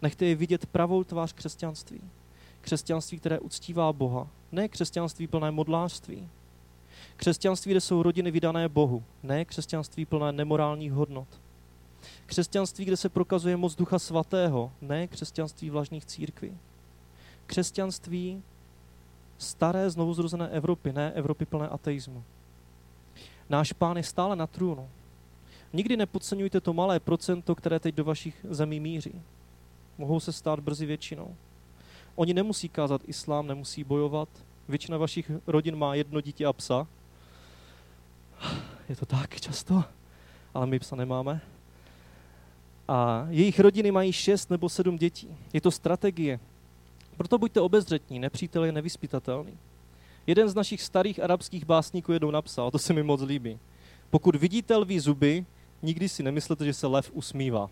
Nechte 0.01 0.25
je 0.25 0.35
vidět 0.35 0.65
pravou 0.65 1.03
tvář 1.03 1.33
křesťanství. 1.33 2.01
Křesťanství, 2.67 3.19
které 3.19 3.39
uctívá 3.39 3.93
Boha. 3.93 4.27
Ne 4.51 4.67
křesťanství 4.67 5.27
plné 5.27 5.51
modlářství. 5.51 6.29
Křesťanství, 7.17 7.71
kde 7.71 7.81
jsou 7.81 8.03
rodiny 8.03 8.31
vydané 8.31 8.69
Bohu. 8.69 9.03
Ne 9.23 9.45
křesťanství 9.45 10.05
plné 10.05 10.31
nemorálních 10.31 10.91
hodnot. 10.91 11.27
Křesťanství, 12.25 12.85
kde 12.85 12.97
se 12.97 13.09
prokazuje 13.09 13.57
moc 13.57 13.75
Ducha 13.75 13.99
Svatého, 13.99 14.71
ne 14.81 15.07
křesťanství 15.07 15.69
vlažných 15.69 16.05
církví. 16.05 16.57
Křesťanství, 17.45 18.43
staré 19.37 19.89
znovuzrozené 19.89 20.49
Evropy, 20.49 20.93
ne 20.93 21.11
Evropy 21.11 21.45
plné 21.45 21.67
ateismu. 21.67 22.23
Náš 23.49 23.73
pán 23.73 23.97
je 23.97 24.03
stále 24.03 24.35
na 24.35 24.47
trůnu. 24.47 24.89
Nikdy 25.73 25.97
nepodceňujte 25.97 26.61
to 26.61 26.73
malé 26.73 26.99
procento, 26.99 27.55
které 27.55 27.79
teď 27.79 27.95
do 27.95 28.03
vašich 28.03 28.45
zemí 28.49 28.79
míří. 28.79 29.21
Mohou 29.97 30.19
se 30.19 30.31
stát 30.31 30.59
brzy 30.59 30.85
většinou. 30.85 31.35
Oni 32.17 32.33
nemusí 32.33 32.69
kázat 32.69 33.01
islám, 33.07 33.47
nemusí 33.47 33.83
bojovat. 33.83 34.29
Většina 34.69 34.97
vašich 34.97 35.31
rodin 35.47 35.75
má 35.75 35.95
jedno 35.95 36.21
dítě 36.21 36.45
a 36.45 36.53
psa. 36.53 36.87
Je 38.89 38.95
to 38.95 39.05
tak 39.05 39.41
často, 39.41 39.83
ale 40.53 40.67
my 40.67 40.79
psa 40.79 40.95
nemáme. 40.95 41.41
A 42.87 43.27
jejich 43.29 43.59
rodiny 43.59 43.91
mají 43.91 44.13
šest 44.13 44.49
nebo 44.49 44.69
sedm 44.69 44.97
dětí. 44.97 45.37
Je 45.53 45.61
to 45.61 45.71
strategie. 45.71 46.39
Proto 47.17 47.37
buďte 47.37 47.61
obezřetní, 47.61 48.19
nepřítel 48.19 48.65
je 48.65 48.71
nevyspytatelný. 48.71 49.57
Jeden 50.27 50.49
z 50.49 50.55
našich 50.55 50.81
starých 50.81 51.23
arabských 51.23 51.65
básníků 51.65 52.11
jednou 52.11 52.31
napsal, 52.31 52.71
to 52.71 52.79
se 52.79 52.93
mi 52.93 53.03
moc 53.03 53.21
líbí. 53.21 53.59
Pokud 54.09 54.35
vidíte 54.35 54.75
lví 54.75 54.99
zuby, 54.99 55.45
nikdy 55.81 56.09
si 56.09 56.23
nemyslete, 56.23 56.65
že 56.65 56.73
se 56.73 56.87
lev 56.87 57.11
usmívá. 57.13 57.69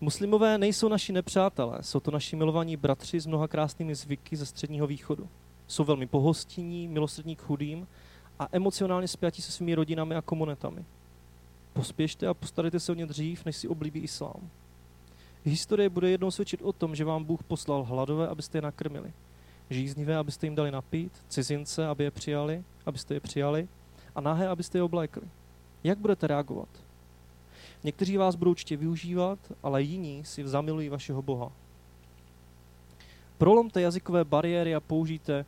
Muslimové 0.00 0.58
nejsou 0.58 0.88
naši 0.88 1.12
nepřátelé, 1.12 1.82
jsou 1.82 2.00
to 2.00 2.10
naši 2.10 2.36
milovaní 2.36 2.76
bratři 2.76 3.20
s 3.20 3.26
mnoha 3.26 3.48
krásnými 3.48 3.94
zvyky 3.94 4.36
ze 4.36 4.46
středního 4.46 4.86
východu. 4.86 5.28
Jsou 5.66 5.84
velmi 5.84 6.06
pohostinní, 6.06 6.88
milosrdní 6.88 7.36
k 7.36 7.42
chudým 7.42 7.86
a 8.38 8.48
emocionálně 8.52 9.08
spjatí 9.08 9.42
se 9.42 9.52
svými 9.52 9.74
rodinami 9.74 10.14
a 10.14 10.22
komunitami. 10.22 10.84
Pospěšte 11.72 12.26
a 12.26 12.34
postarejte 12.34 12.80
se 12.80 12.92
o 12.92 12.94
ně 12.94 13.06
dřív, 13.06 13.44
než 13.44 13.56
si 13.56 13.68
oblíbí 13.68 14.00
islám. 14.00 14.50
Historie 15.44 15.88
bude 15.88 16.10
jednou 16.10 16.30
svědčit 16.30 16.62
o 16.62 16.72
tom, 16.72 16.94
že 16.94 17.04
vám 17.04 17.24
Bůh 17.24 17.42
poslal 17.42 17.82
hladové, 17.84 18.28
abyste 18.28 18.58
je 18.58 18.62
nakrmili. 18.62 19.12
Žíznivé, 19.70 20.16
abyste 20.16 20.46
jim 20.46 20.54
dali 20.54 20.70
napít, 20.70 21.12
cizince, 21.28 21.86
aby 21.86 22.04
je 22.04 22.10
přijali, 22.10 22.64
abyste 22.86 23.14
je 23.14 23.20
přijali 23.20 23.68
a 24.14 24.20
nahé, 24.20 24.48
abyste 24.48 24.78
je 24.78 24.82
oblékli. 24.82 25.22
Jak 25.84 25.98
budete 25.98 26.26
reagovat? 26.26 26.68
Někteří 27.84 28.16
vás 28.16 28.34
budou 28.34 28.50
určitě 28.50 28.76
využívat, 28.76 29.38
ale 29.62 29.82
jiní 29.82 30.24
si 30.24 30.48
zamilují 30.48 30.88
vašeho 30.88 31.22
Boha. 31.22 31.52
Prolomte 33.38 33.80
jazykové 33.80 34.24
bariéry 34.24 34.74
a 34.74 34.80
použijte 34.80 35.44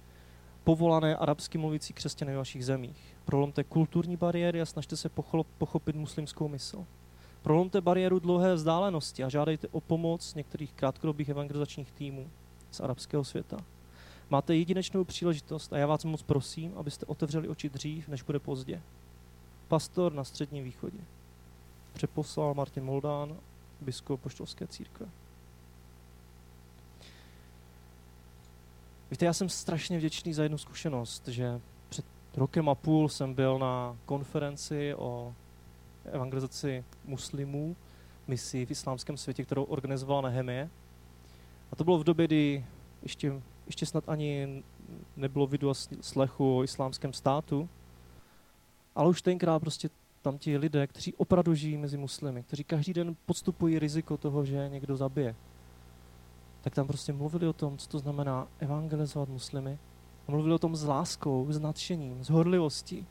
povolané 0.65 1.17
arabsky 1.17 1.59
mluvící 1.59 1.93
křesťany 1.93 2.35
v 2.35 2.37
vašich 2.37 2.65
zemích. 2.65 3.17
Prolomte 3.25 3.65
kulturní 3.65 4.17
bariéry 4.17 4.61
a 4.61 4.67
snažte 4.67 4.97
se 4.97 5.09
pochopit 5.59 5.97
muslimskou 5.97 6.49
mysl. 6.49 6.85
Prolomte 7.43 7.81
bariéru 7.81 8.19
dlouhé 8.19 8.55
vzdálenosti 8.55 9.25
a 9.25 9.29
žádejte 9.29 9.69
o 9.69 9.81
pomoc 9.81 10.35
některých 10.35 10.73
krátkodobých 10.73 11.29
evangelizačních 11.29 11.93
týmů 11.93 12.31
z 12.71 12.81
arabského 12.81 13.25
světa. 13.25 13.57
Máte 14.31 14.57
jedinečnou 14.57 15.05
příležitost 15.05 15.73
a 15.73 15.79
já 15.79 15.87
vás 15.87 16.05
moc 16.05 16.23
prosím, 16.23 16.73
abyste 16.77 17.07
otevřeli 17.07 17.49
oči 17.49 17.69
dřív, 17.69 18.09
než 18.09 18.23
bude 18.23 18.39
pozdě. 18.39 18.83
Pastor 19.69 20.13
na 20.13 20.25
Středním 20.25 20.65
východě. 20.65 20.99
Přeposlal 21.93 22.55
Martin 22.55 22.85
Moldán, 22.85 23.37
biskup 23.81 24.21
poštolské 24.21 24.67
církve. 24.67 25.07
Víte, 29.11 29.25
já 29.25 29.33
jsem 29.33 29.49
strašně 29.49 29.99
vděčný 29.99 30.35
za 30.35 30.43
jednu 30.43 30.59
zkušenost, 30.59 31.29
že 31.29 31.61
před 31.89 32.05
rokem 32.37 32.69
a 32.69 32.75
půl 32.75 33.09
jsem 33.09 33.35
byl 33.35 33.59
na 33.59 33.97
konferenci 34.07 34.95
o 34.95 35.35
evangelizaci 36.05 36.85
muslimů, 37.05 37.77
misi 38.27 38.67
v 38.67 38.71
islámském 38.71 39.17
světě, 39.17 39.45
kterou 39.45 39.63
organizovala 39.65 40.21
Nehemie. 40.21 40.71
A 41.73 41.77
to 41.77 41.85
bylo 41.85 41.99
v 41.99 42.05
době, 42.05 42.27
kdy 42.27 42.67
ještě, 43.03 43.43
ještě 43.67 43.87
snad 43.87 44.09
ani 44.09 44.63
nebylo 45.17 45.47
vidu 45.47 45.71
a 45.71 45.75
slechu 46.01 46.59
o 46.59 46.65
islámském 46.65 47.13
státu, 47.13 47.69
ale 48.95 49.09
už 49.09 49.23
tenkrát 49.23 49.59
prostě 49.59 49.91
tam 50.29 50.39
ti 50.39 50.59
lidé, 50.59 50.87
kteří 50.87 51.15
opravdu 51.15 51.55
žijí 51.55 51.77
mezi 51.77 51.97
muslimy, 51.97 52.43
kteří 52.43 52.65
každý 52.65 52.93
den 52.93 53.17
podstupují 53.27 53.79
riziko 53.79 54.17
toho, 54.17 54.45
že 54.45 54.69
někdo 54.69 54.97
zabije, 54.97 55.35
tak 56.61 56.75
tam 56.75 56.87
prostě 56.87 57.13
mluvili 57.13 57.47
o 57.47 57.53
tom, 57.53 57.79
co 57.79 57.89
to 57.89 57.99
znamená 57.99 58.49
evangelizovat 58.59 59.29
muslimy. 59.29 59.79
A 60.29 60.31
mluvili 60.31 60.55
o 60.55 60.59
tom 60.59 60.77
s 60.77 60.85
láskou, 60.85 61.47
s 61.49 61.61
nadšením, 61.61 62.25
s 62.25 62.31
horlivostí. 62.31 63.07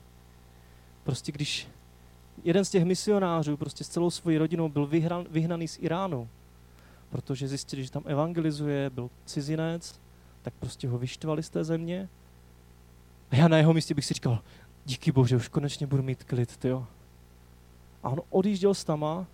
Prostě 1.04 1.32
když 1.32 1.68
jeden 2.44 2.66
z 2.66 2.70
těch 2.70 2.86
misionářů 2.86 3.58
prostě 3.58 3.84
s 3.84 3.90
celou 3.90 4.10
svojí 4.10 4.38
rodinou 4.38 4.70
byl 4.70 4.88
vyhran, 4.88 5.26
vyhnaný 5.32 5.68
z 5.68 5.78
Iránu, 5.82 6.30
protože 7.10 7.48
zjistili, 7.48 7.84
že 7.84 7.92
tam 7.92 8.04
evangelizuje, 8.06 8.90
byl 8.90 9.10
cizinec, 9.26 10.00
tak 10.42 10.54
prostě 10.60 10.90
ho 10.90 10.98
vyštvali 10.98 11.44
z 11.44 11.50
té 11.50 11.64
země. 11.64 12.10
A 13.32 13.36
já 13.36 13.48
na 13.48 13.58
jeho 13.58 13.74
místě 13.74 13.94
bych 13.94 14.06
si 14.06 14.14
říkal, 14.14 14.40
díky 14.86 15.12
bože, 15.12 15.36
už 15.36 15.48
konečně 15.48 15.88
budu 15.88 16.04
mít 16.04 16.24
klid, 16.24 16.58
tyjo. 16.58 16.88
A 18.04 18.10
on 18.10 18.22
odjížděl 18.30 18.74
s 18.74 18.84
tama 18.84 19.26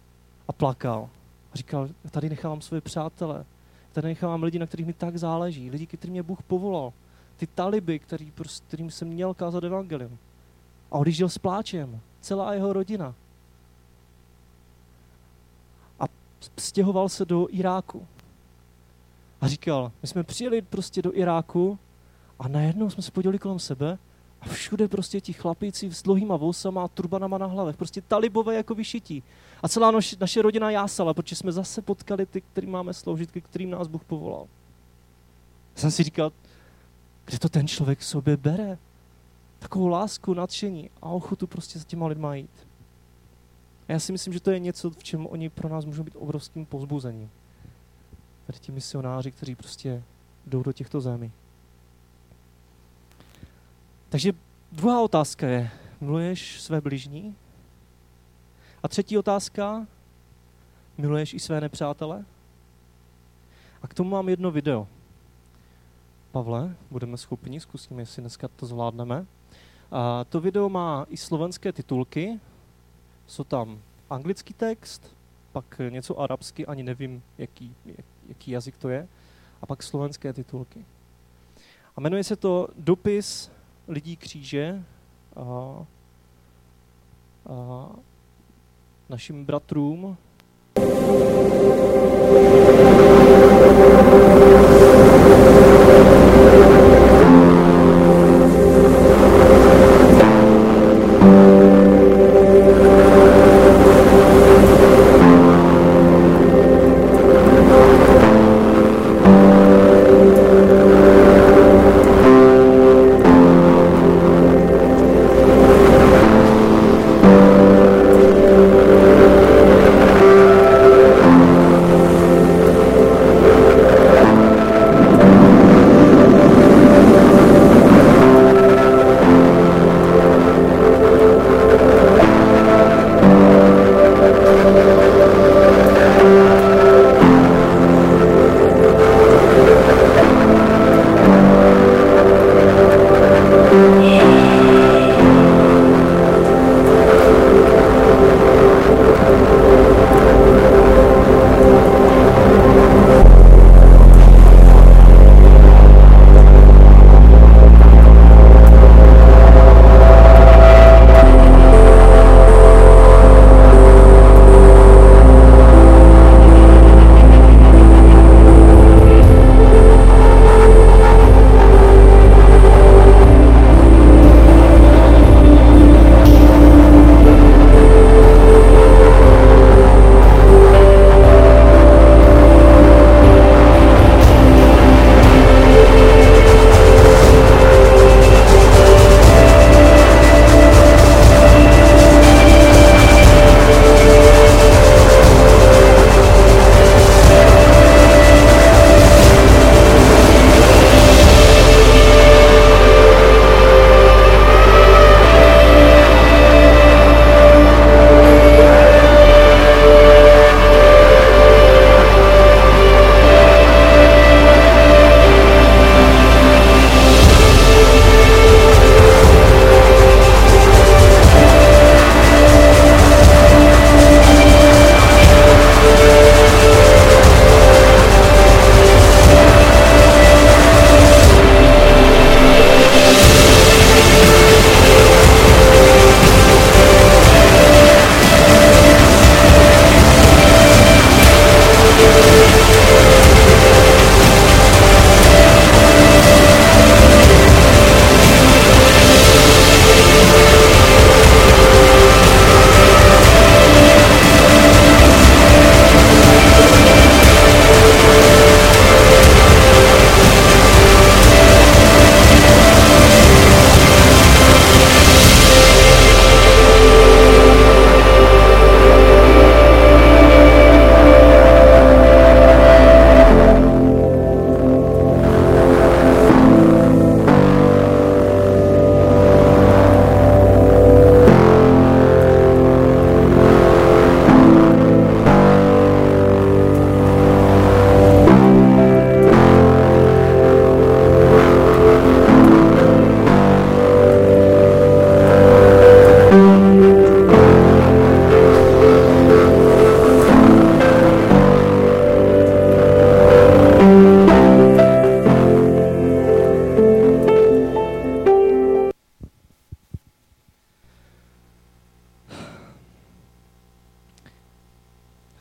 a 0.47 0.53
plakal. 0.53 1.09
A 1.53 1.57
říkal, 1.57 1.89
tady 2.11 2.29
nechávám 2.29 2.61
své 2.61 2.81
přátele, 2.81 3.45
tady 3.91 4.07
nechávám 4.07 4.43
lidi, 4.43 4.59
na 4.59 4.67
kterých 4.67 4.85
mi 4.85 4.93
tak 4.93 5.17
záleží, 5.17 5.69
lidi, 5.69 5.87
kterým 5.87 6.11
mě 6.11 6.23
Bůh 6.23 6.43
povolal, 6.43 6.93
ty 7.37 7.47
taliby, 7.47 7.99
který, 7.99 8.31
prostě, 8.31 8.65
kterým 8.67 8.91
jsem 8.91 9.07
měl 9.07 9.33
kázat 9.33 9.63
evangelium. 9.63 10.17
A 10.91 10.97
odjížděl 10.97 11.29
s 11.29 11.37
pláčem 11.37 11.99
celá 12.21 12.53
jeho 12.53 12.73
rodina. 12.73 13.15
A 15.99 16.03
stěhoval 16.57 17.09
se 17.09 17.25
do 17.25 17.47
Iráku. 17.49 18.07
A 19.41 19.47
říkal, 19.47 19.91
my 20.01 20.07
jsme 20.07 20.23
přijeli 20.23 20.61
prostě 20.61 21.01
do 21.01 21.17
Iráku 21.17 21.79
a 22.39 22.47
najednou 22.47 22.89
jsme 22.89 23.03
se 23.03 23.11
podívali 23.11 23.39
kolem 23.39 23.59
sebe 23.59 23.97
a 24.43 24.49
všude 24.49 24.87
prostě 24.87 25.21
ti 25.21 25.33
chlapíci 25.33 25.91
s 25.91 26.03
dlouhýma 26.03 26.37
vousama 26.37 26.83
a 26.83 26.87
turbanama 26.87 27.37
na 27.37 27.45
hlavech, 27.45 27.77
prostě 27.77 28.01
talibové 28.01 28.55
jako 28.55 28.75
vyšití. 28.75 29.23
A 29.63 29.69
celá 29.69 29.91
naš, 29.91 30.15
naše 30.17 30.41
rodina 30.41 30.71
jásala, 30.71 31.13
protože 31.13 31.35
jsme 31.35 31.51
zase 31.51 31.81
potkali 31.81 32.25
ty, 32.25 32.41
který 32.41 32.67
máme 32.67 32.93
sloužit, 32.93 33.31
k 33.31 33.41
kterým 33.41 33.69
nás 33.69 33.87
Bůh 33.87 34.03
povolal. 34.03 34.47
Jsem 35.75 35.91
si 35.91 36.03
říkal, 36.03 36.31
kde 37.25 37.39
to 37.39 37.49
ten 37.49 37.67
člověk 37.67 37.99
v 37.99 38.05
sobě 38.05 38.37
bere? 38.37 38.77
takovou 39.63 39.87
lásku, 39.87 40.33
nadšení 40.33 40.89
a 41.01 41.09
ochotu 41.09 41.47
prostě 41.47 41.79
s 41.79 41.85
těma 41.85 42.07
lidma 42.07 42.35
jít. 42.35 42.67
A 43.87 43.91
já 43.91 43.99
si 43.99 44.11
myslím, 44.11 44.33
že 44.33 44.39
to 44.39 44.51
je 44.51 44.59
něco, 44.59 44.89
v 44.89 45.03
čem 45.03 45.27
oni 45.27 45.49
pro 45.49 45.69
nás 45.69 45.85
můžou 45.85 46.03
být 46.03 46.15
obrovským 46.15 46.65
pozbuzením. 46.65 47.29
Tady 48.47 48.59
ti 48.59 48.71
misionáři, 48.71 49.31
kteří 49.31 49.55
prostě 49.55 50.03
jdou 50.45 50.63
do 50.63 50.71
těchto 50.71 51.01
zemí. 51.01 51.31
Takže 54.13 54.33
druhá 54.71 55.01
otázka 55.01 55.47
je, 55.47 55.71
miluješ 56.01 56.61
své 56.61 56.81
bližní? 56.81 57.35
A 58.83 58.87
třetí 58.87 59.17
otázka, 59.17 59.87
miluješ 60.97 61.33
i 61.33 61.39
své 61.39 61.61
nepřátele? 61.61 62.25
A 63.81 63.87
k 63.87 63.93
tomu 63.93 64.09
mám 64.09 64.29
jedno 64.29 64.51
video. 64.51 64.87
Pavle, 66.31 66.75
budeme 66.91 67.17
schopni, 67.17 67.59
zkusíme, 67.59 68.01
jestli 68.01 68.21
dneska 68.21 68.47
to 68.47 68.65
zvládneme. 68.65 69.25
A 69.91 70.23
to 70.23 70.41
video 70.41 70.69
má 70.69 71.05
i 71.09 71.17
slovenské 71.17 71.71
titulky, 71.71 72.39
jsou 73.27 73.43
tam 73.43 73.79
anglický 74.09 74.53
text, 74.53 75.15
pak 75.51 75.81
něco 75.89 76.19
arabsky, 76.19 76.65
ani 76.65 76.83
nevím, 76.83 77.23
jaký, 77.37 77.75
jaký 78.27 78.51
jazyk 78.51 78.77
to 78.77 78.89
je, 78.89 79.07
a 79.61 79.65
pak 79.65 79.83
slovenské 79.83 80.33
titulky. 80.33 80.85
A 81.95 82.01
jmenuje 82.01 82.23
se 82.23 82.35
to 82.35 82.67
Dopis 82.77 83.51
lidí 83.87 84.17
kříže 84.17 84.83
a, 85.35 85.85
a 87.49 87.89
našim 89.09 89.45
bratrům. 89.45 90.17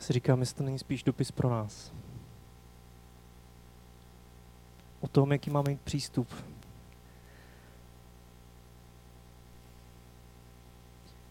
Si 0.03 0.13
říkám, 0.13 0.39
jestli 0.39 0.57
to 0.57 0.63
není 0.63 0.79
spíš 0.79 1.03
dopis 1.03 1.31
pro 1.31 1.49
nás. 1.49 1.91
O 5.01 5.07
tom, 5.07 5.31
jaký 5.31 5.49
máme 5.49 5.69
mít 5.69 5.81
přístup. 5.81 6.27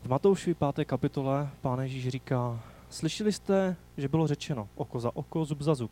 V 0.02 0.08
Matoušovi 0.08 0.54
5. 0.54 0.84
kapitole 0.84 1.50
pán 1.60 1.80
Ježíš 1.80 2.08
říká, 2.08 2.60
slyšeli 2.90 3.32
jste, 3.32 3.76
že 3.96 4.08
bylo 4.08 4.26
řečeno 4.26 4.68
oko 4.74 5.00
za 5.00 5.16
oko, 5.16 5.44
zub 5.44 5.60
za 5.60 5.74
zub. 5.74 5.90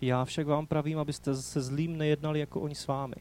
Já 0.00 0.24
však 0.24 0.46
vám 0.46 0.66
pravím, 0.66 0.98
abyste 0.98 1.34
se 1.34 1.62
zlým 1.62 1.98
nejednali 1.98 2.40
jako 2.40 2.60
oni 2.60 2.74
s 2.74 2.86
vámi. 2.86 3.16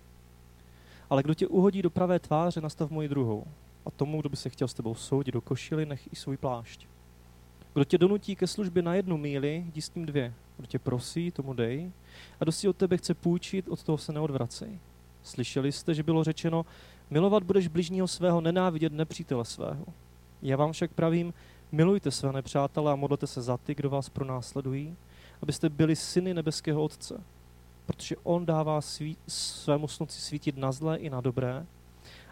Ale 1.10 1.24
kdo 1.24 1.34
tě 1.34 1.47
uhodí 1.47 1.82
do 1.82 1.89
pravé 1.89 2.19
tváře, 2.19 2.62
nastav 2.62 2.89
moji 2.89 3.08
druhou. 3.08 3.45
A 3.86 3.91
tomu, 3.91 4.21
kdo 4.21 4.30
by 4.30 4.38
se 4.38 4.50
chtěl 4.50 4.67
s 4.67 4.74
tebou 4.74 4.95
soudit 4.95 5.32
do 5.32 5.41
košily, 5.41 5.86
nech 5.86 6.13
i 6.13 6.15
svůj 6.15 6.38
plášť. 6.38 6.88
Kdo 7.73 7.84
tě 7.84 7.97
donutí 7.97 8.36
ke 8.36 8.47
službě 8.47 8.84
na 8.84 8.95
jednu 8.95 9.17
míli, 9.17 9.65
jdi 9.67 9.81
s 9.81 9.93
ním 9.93 10.05
dvě. 10.05 10.34
Kdo 10.57 10.67
tě 10.67 10.79
prosí, 10.79 11.31
tomu 11.31 11.53
dej. 11.53 11.91
A 12.39 12.43
kdo 12.43 12.51
si 12.51 12.67
od 12.67 12.77
tebe 12.77 12.97
chce 12.97 13.13
půjčit, 13.13 13.67
od 13.67 13.84
toho 13.84 13.97
se 13.97 14.13
neodvracej. 14.13 14.79
Slyšeli 15.23 15.71
jste, 15.71 15.93
že 15.93 16.03
bylo 16.03 16.23
řečeno, 16.23 16.65
milovat 17.10 17.43
budeš 17.43 17.67
bližního 17.67 18.07
svého, 18.07 18.41
nenávidět 18.41 18.93
nepřítele 18.93 19.45
svého. 19.45 19.86
Já 20.41 20.57
vám 20.57 20.71
však 20.71 20.91
pravím, 20.91 21.34
milujte 21.71 22.12
své 22.12 22.34
nepřátele 22.34 22.91
a 22.91 22.95
modlete 22.95 23.27
se 23.27 23.41
za 23.41 23.57
ty, 23.57 23.75
kdo 23.75 23.89
vás 23.89 24.10
pronásledují, 24.10 24.95
abyste 25.41 25.69
byli 25.69 25.95
syny 25.95 26.34
nebeského 26.34 26.84
Otce. 26.84 27.23
Protože 27.86 28.15
On 28.23 28.45
dává 28.45 28.81
svý, 28.81 29.17
svému 29.27 29.88
slunci 29.88 30.21
svítit 30.21 30.57
na 30.57 30.71
zlé 30.71 30.97
i 30.97 31.10
na 31.10 31.21
dobré 31.21 31.65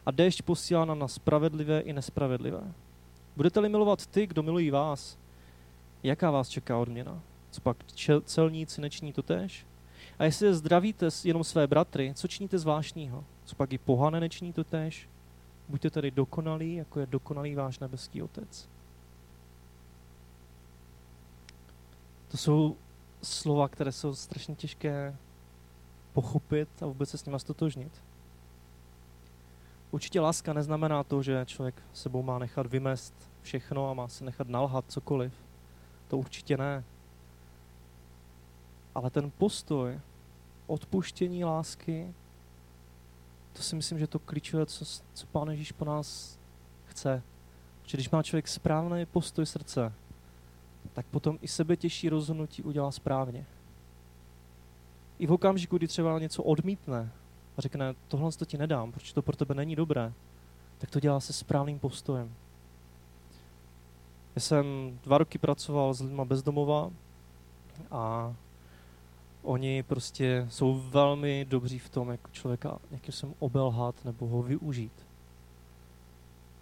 a 0.06 0.12
déšť 0.12 0.42
posílá 0.42 0.86
na 0.86 1.08
spravedlivé 1.08 1.80
i 1.80 1.94
nespravedlivé. 1.94 2.62
Budete-li 3.36 3.70
milovat 3.70 4.08
ty, 4.08 4.28
kdo 4.28 4.44
milují 4.44 4.72
vás, 4.72 5.18
jaká 6.04 6.32
vás 6.32 6.50
čeká 6.50 6.78
odměna? 6.78 7.22
Co 7.52 7.62
pak 7.62 7.78
celníci 8.24 8.82
nečiní 8.82 9.14
to 9.14 9.22
též? 9.22 9.66
A 10.20 10.24
jestli 10.24 10.54
zdravíte 10.54 11.10
jenom 11.24 11.44
své 11.44 11.68
bratry, 11.68 12.14
co 12.16 12.28
činíte 12.28 12.60
zvláštního? 12.60 13.24
Co 13.46 13.56
pak 13.56 13.74
i 13.74 13.78
pohane 13.78 14.20
nečiní 14.20 14.54
to 14.54 14.64
též? 14.64 15.10
Buďte 15.70 15.90
tedy 15.90 16.12
dokonalí, 16.12 16.76
jako 16.76 17.00
je 17.00 17.06
dokonalý 17.06 17.56
váš 17.56 17.80
nebeský 17.80 18.22
Otec. 18.22 18.70
To 22.28 22.38
jsou 22.38 22.78
slova, 23.22 23.68
které 23.68 23.92
jsou 23.92 24.16
strašně 24.16 24.56
těžké 24.56 25.16
pochopit 26.14 26.70
a 26.82 26.86
vůbec 26.86 27.10
se 27.10 27.18
s 27.18 27.26
nimi 27.26 27.40
stotožnit. 27.40 27.92
Určitě 29.92 30.20
láska 30.20 30.54
neznamená 30.54 31.04
to, 31.04 31.24
že 31.24 31.46
člověk 31.46 31.76
sebou 31.94 32.24
má 32.24 32.40
nechat 32.40 32.68
vymést 32.68 33.14
všechno 33.42 33.90
a 33.90 33.94
má 33.94 34.08
se 34.08 34.26
nechat 34.26 34.50
nalhat 34.50 34.86
cokoliv. 34.88 35.34
To 36.10 36.18
určitě 36.18 36.58
ne. 36.58 36.84
Ale 38.96 39.10
ten 39.10 39.32
postoj 39.38 40.00
odpuštění 40.68 41.46
lásky, 41.46 42.14
to 43.54 43.62
si 43.62 43.76
myslím, 43.76 44.00
že 44.00 44.08
to 44.08 44.20
klíčové, 44.20 44.66
co, 44.66 44.86
co 45.14 45.28
Pán 45.32 45.50
Ježíš 45.50 45.72
po 45.72 45.86
nás 45.86 46.40
chce. 46.86 47.24
Že 47.84 47.98
když 47.98 48.10
má 48.10 48.24
člověk 48.24 48.48
správný 48.48 49.06
postoj 49.06 49.46
srdce, 49.46 49.94
tak 50.94 51.06
potom 51.06 51.38
i 51.42 51.48
sebe 51.48 51.76
těžší 51.76 52.10
rozhodnutí 52.10 52.64
udělá 52.64 52.92
správně. 52.92 53.46
I 55.20 55.28
v 55.28 55.32
okamžiku, 55.32 55.78
kdy 55.78 55.88
třeba 55.88 56.20
něco 56.20 56.44
odmítne 56.44 57.12
a 57.58 57.62
řekne, 57.62 57.96
tohle 58.08 58.32
to 58.32 58.46
ti 58.46 58.58
nedám, 58.58 58.92
protože 58.92 59.14
to 59.14 59.22
pro 59.22 59.36
tebe 59.36 59.56
není 59.56 59.76
dobré, 59.76 60.14
tak 60.78 60.92
to 60.92 61.00
dělá 61.00 61.20
se 61.20 61.34
správným 61.34 61.80
postojem. 61.80 62.36
Já 64.40 64.44
jsem 64.44 65.00
dva 65.04 65.18
roky 65.18 65.38
pracoval 65.38 65.94
s 65.94 66.02
lidmi 66.02 66.22
bezdomova 66.26 66.92
a 67.92 68.34
oni 69.44 69.84
prostě 69.84 70.48
jsou 70.50 70.84
velmi 70.90 71.46
dobří 71.50 71.80
v 71.80 71.90
tom, 71.90 72.10
jak 72.10 72.32
člověka 72.32 72.78
nějakým 72.92 73.14
sem 73.14 73.34
obelhat 73.40 74.06
nebo 74.06 74.28
ho 74.28 74.42
využít. 74.42 74.92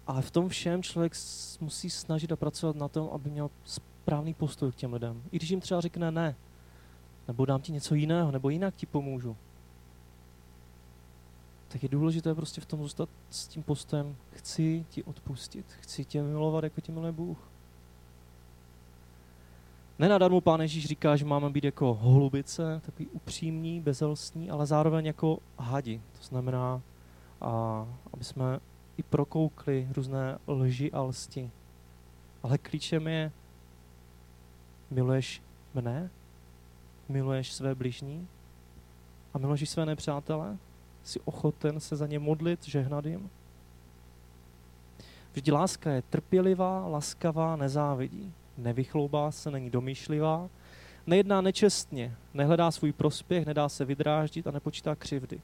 Ale 0.06 0.22
v 0.22 0.30
tom 0.30 0.48
všem 0.48 0.82
člověk 0.82 1.12
musí 1.60 1.90
snažit 1.90 2.32
a 2.32 2.36
pracovat 2.36 2.76
na 2.76 2.88
tom, 2.88 3.08
aby 3.12 3.30
měl 3.30 3.50
správný 3.64 4.34
postoj 4.34 4.72
k 4.72 4.76
těm 4.76 4.92
lidem. 4.92 5.22
I 5.32 5.36
když 5.36 5.50
jim 5.50 5.60
třeba 5.60 5.80
řekne 5.80 6.10
ne, 6.10 6.34
nebo 7.28 7.46
dám 7.46 7.60
ti 7.60 7.72
něco 7.72 7.94
jiného, 7.94 8.30
nebo 8.30 8.50
jinak 8.50 8.74
ti 8.74 8.86
pomůžu, 8.86 9.36
tak 11.68 11.82
je 11.82 11.88
důležité 11.88 12.34
prostě 12.34 12.60
v 12.60 12.66
tom 12.66 12.82
zůstat 12.82 13.08
s 13.30 13.46
tím 13.46 13.62
postojem, 13.62 14.16
chci 14.32 14.84
ti 14.90 15.02
odpustit, 15.02 15.66
chci 15.80 16.04
tě 16.04 16.22
milovat, 16.22 16.64
jako 16.64 16.80
tě 16.80 16.92
miluje 16.92 17.12
Bůh. 17.12 17.38
Nenadarmo 19.98 20.40
pán 20.40 20.60
Ježíš 20.60 20.86
říká, 20.86 21.16
že 21.16 21.24
máme 21.24 21.50
být 21.50 21.64
jako 21.64 21.94
holubice, 21.94 22.80
takový 22.86 23.08
upřímní, 23.08 23.80
bezelstní, 23.80 24.50
ale 24.50 24.66
zároveň 24.66 25.06
jako 25.06 25.38
hadi. 25.58 26.00
To 26.18 26.24
znamená, 26.24 26.80
a, 27.40 27.86
aby 28.12 28.24
jsme 28.24 28.60
i 28.96 29.02
prokoukli 29.02 29.88
různé 29.96 30.38
lži 30.48 30.92
a 30.92 31.02
lsti. 31.02 31.50
Ale 32.42 32.58
klíčem 32.58 33.08
je, 33.08 33.32
miluješ 34.90 35.42
mne? 35.74 36.10
Miluješ 37.08 37.52
své 37.52 37.74
bližní? 37.74 38.28
A 39.34 39.38
miluješ 39.38 39.70
své 39.70 39.86
nepřátele? 39.86 40.56
Jsi 41.04 41.20
ochoten 41.20 41.80
se 41.80 41.96
za 41.96 42.06
ně 42.06 42.18
modlit, 42.18 42.64
žehnat 42.64 43.06
jim? 43.06 43.30
Vždyť 45.32 45.52
láska 45.52 45.90
je 45.90 46.02
trpělivá, 46.02 46.86
laskavá, 46.86 47.56
nezávidí 47.56 48.32
nevychloubá 48.58 49.30
se, 49.30 49.50
není 49.50 49.70
domýšlivá, 49.70 50.48
nejedná 51.06 51.40
nečestně, 51.40 52.16
nehledá 52.34 52.70
svůj 52.70 52.92
prospěch, 52.92 53.46
nedá 53.46 53.68
se 53.68 53.84
vydráždit 53.84 54.46
a 54.46 54.50
nepočítá 54.50 54.94
křivdy. 54.94 55.40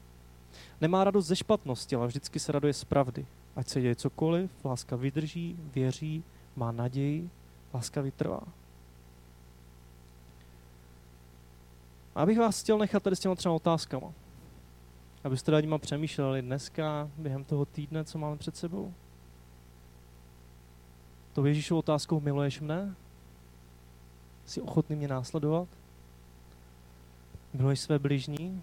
Nemá 0.81 1.03
radost 1.03 1.25
ze 1.25 1.35
špatnosti, 1.35 1.95
ale 1.95 2.07
vždycky 2.07 2.39
se 2.39 2.51
raduje 2.51 2.73
z 2.73 2.83
pravdy. 2.83 3.25
Ať 3.55 3.67
se 3.67 3.81
děje 3.81 3.95
cokoliv, 3.95 4.51
láska 4.65 4.95
vydrží, 4.95 5.59
věří, 5.73 6.23
má 6.55 6.71
naději, 6.71 7.29
láska 7.73 8.01
vytrvá. 8.01 8.41
A 12.15 12.21
abych 12.21 12.39
vás 12.39 12.61
chtěl 12.61 12.77
nechat 12.77 13.03
tady 13.03 13.15
s 13.15 13.19
těma 13.19 13.35
třeba 13.35 13.55
otázkama. 13.55 14.13
Abyste 15.23 15.51
nad 15.51 15.59
nima 15.59 15.77
přemýšleli 15.77 16.41
dneska, 16.41 17.09
během 17.17 17.43
toho 17.43 17.65
týdne, 17.65 18.03
co 18.03 18.17
máme 18.17 18.37
před 18.37 18.57
sebou. 18.57 18.93
To 21.33 21.45
Ježíšovou 21.45 21.79
otázkou 21.79 22.19
miluješ 22.19 22.61
mne? 22.61 22.95
Jsi 24.45 24.61
ochotný 24.61 24.95
mě 24.95 25.07
následovat? 25.07 25.67
Miluješ 27.53 27.79
své 27.79 27.99
bližní? 27.99 28.61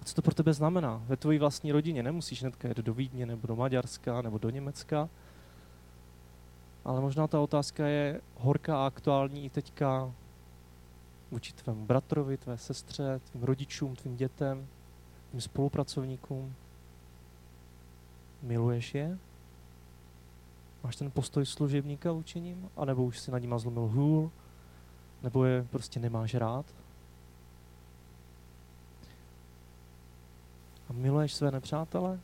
A 0.00 0.04
co 0.04 0.14
to 0.14 0.22
pro 0.22 0.34
tebe 0.34 0.52
znamená? 0.52 1.02
Ve 1.06 1.16
tvojí 1.16 1.38
vlastní 1.38 1.72
rodině 1.72 2.02
nemusíš 2.02 2.40
hnedka 2.40 2.68
jít 2.68 2.76
do 2.76 2.94
Vídně 2.94 3.26
nebo 3.26 3.46
do 3.46 3.56
Maďarska 3.56 4.22
nebo 4.22 4.38
do 4.38 4.50
Německa, 4.50 5.08
ale 6.84 7.00
možná 7.00 7.26
ta 7.26 7.40
otázka 7.40 7.86
je 7.86 8.20
horká 8.38 8.82
a 8.82 8.86
aktuální 8.86 9.44
i 9.44 9.50
teďka 9.50 10.12
vůči 11.30 11.52
tvému 11.52 11.86
bratrovi, 11.86 12.36
tvé 12.36 12.58
sestře, 12.58 13.20
tvým 13.30 13.42
rodičům, 13.42 13.96
tvým 13.96 14.16
dětem, 14.16 14.66
tvým 15.30 15.40
spolupracovníkům. 15.40 16.54
Miluješ 18.42 18.94
je? 18.94 19.18
Máš 20.84 20.96
ten 20.96 21.10
postoj 21.10 21.46
služebníka 21.46 22.12
vůči 22.12 22.40
ním? 22.40 22.68
A 22.76 22.84
nebo 22.84 23.04
už 23.04 23.18
si 23.18 23.30
nad 23.30 23.38
nima 23.38 23.58
zlomil 23.58 23.82
hůl? 23.82 24.30
Nebo 25.22 25.44
je 25.44 25.66
prostě 25.70 26.00
nemáš 26.00 26.34
rád? 26.34 26.66
A 30.90 30.92
miluješ 30.92 31.34
své 31.34 31.50
nepřátele? 31.50 32.20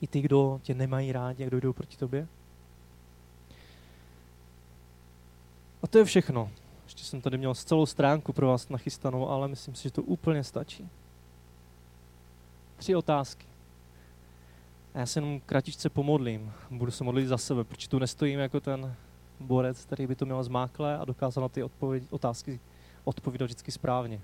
I 0.00 0.06
ty, 0.06 0.20
kdo 0.20 0.60
tě 0.62 0.74
nemají 0.74 1.12
rádi, 1.12 1.46
kdo 1.46 1.60
jdou 1.60 1.72
proti 1.72 1.96
tobě? 1.96 2.28
A 5.82 5.86
to 5.86 5.98
je 5.98 6.04
všechno. 6.04 6.50
Ještě 6.84 7.04
jsem 7.04 7.20
tady 7.20 7.38
měl 7.38 7.54
celou 7.54 7.86
stránku 7.86 8.32
pro 8.32 8.46
vás 8.46 8.68
nachystanou, 8.68 9.28
ale 9.28 9.48
myslím 9.48 9.74
si, 9.74 9.82
že 9.82 9.90
to 9.90 10.02
úplně 10.02 10.44
stačí. 10.44 10.88
Tři 12.76 12.94
otázky. 12.94 13.46
A 14.94 14.98
já 14.98 15.06
se 15.06 15.18
jenom 15.18 15.40
kratičce 15.40 15.88
pomodlím. 15.88 16.52
Budu 16.70 16.90
se 16.90 17.04
modlit 17.04 17.28
za 17.28 17.38
sebe, 17.38 17.64
protože 17.64 17.88
tu 17.88 17.98
nestojím 17.98 18.40
jako 18.40 18.60
ten 18.60 18.94
borec, 19.42 19.84
který 19.84 20.06
by 20.06 20.14
to 20.14 20.24
měl 20.24 20.44
zmáklé 20.44 20.98
a 20.98 21.04
dokázal 21.04 21.42
na 21.42 21.48
ty 21.48 21.62
odpovědi, 21.62 22.06
otázky 22.10 22.60
odpovídat 23.04 23.44
vždycky 23.44 23.72
správně. 23.72 24.20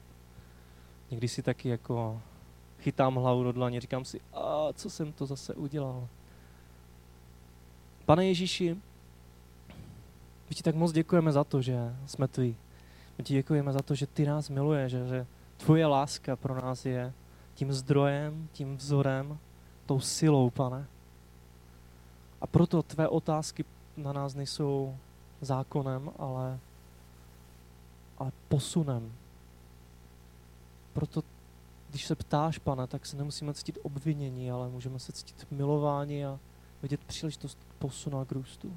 Někdy 1.10 1.28
si 1.28 1.42
taky 1.42 1.68
jako 1.68 2.20
chytám 2.80 3.14
hlavu 3.14 3.44
do 3.44 3.52
dlaně, 3.52 3.80
říkám 3.80 4.04
si, 4.04 4.20
a 4.34 4.72
co 4.72 4.90
jsem 4.90 5.12
to 5.12 5.26
zase 5.26 5.54
udělal. 5.54 6.08
Pane 8.04 8.26
Ježíši, 8.26 8.76
my 10.48 10.54
ti 10.54 10.62
tak 10.62 10.74
moc 10.74 10.92
děkujeme 10.92 11.32
za 11.32 11.44
to, 11.44 11.62
že 11.62 11.96
jsme 12.06 12.28
tví. 12.28 12.56
My 13.18 13.24
ti 13.24 13.34
děkujeme 13.34 13.72
za 13.72 13.82
to, 13.82 13.94
že 13.94 14.06
ty 14.06 14.26
nás 14.26 14.48
miluješ, 14.48 14.92
že, 14.92 15.06
že 15.06 15.26
tvoje 15.56 15.86
láska 15.86 16.36
pro 16.36 16.54
nás 16.54 16.86
je 16.86 17.12
tím 17.54 17.72
zdrojem, 17.72 18.48
tím 18.52 18.76
vzorem, 18.76 19.38
tou 19.86 20.00
silou, 20.00 20.50
pane. 20.50 20.86
A 22.40 22.46
proto 22.46 22.82
tvé 22.82 23.08
otázky 23.08 23.64
na 23.96 24.12
nás 24.12 24.34
nejsou 24.34 24.96
zákonem, 25.40 26.10
ale, 26.18 26.58
ale 28.18 28.32
posunem. 28.48 29.12
Proto, 30.92 31.22
když 31.90 32.06
se 32.06 32.14
ptáš, 32.14 32.58
pane, 32.58 32.86
tak 32.86 33.06
se 33.06 33.16
nemusíme 33.16 33.54
cítit 33.54 33.78
obvinění, 33.82 34.50
ale 34.50 34.68
můžeme 34.68 34.98
se 34.98 35.12
cítit 35.12 35.50
milováni 35.50 36.26
a 36.26 36.38
vidět 36.82 37.04
příležitost 37.04 37.58
k 37.70 37.74
posunu 37.74 38.18
a 38.18 38.24
k 38.24 38.32
růstu. 38.32 38.76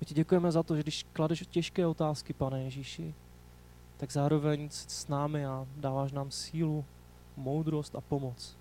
My 0.00 0.06
ti 0.06 0.14
děkujeme 0.14 0.52
za 0.52 0.62
to, 0.62 0.76
že 0.76 0.82
když 0.82 1.06
kladeš 1.12 1.46
těžké 1.50 1.86
otázky, 1.86 2.32
pane 2.32 2.62
Ježíši, 2.62 3.14
tak 3.96 4.12
zároveň 4.12 4.68
s 4.70 5.08
námi 5.08 5.46
a 5.46 5.66
dáváš 5.76 6.12
nám 6.12 6.30
sílu, 6.30 6.84
moudrost 7.36 7.96
a 7.96 8.00
pomoc. 8.00 8.56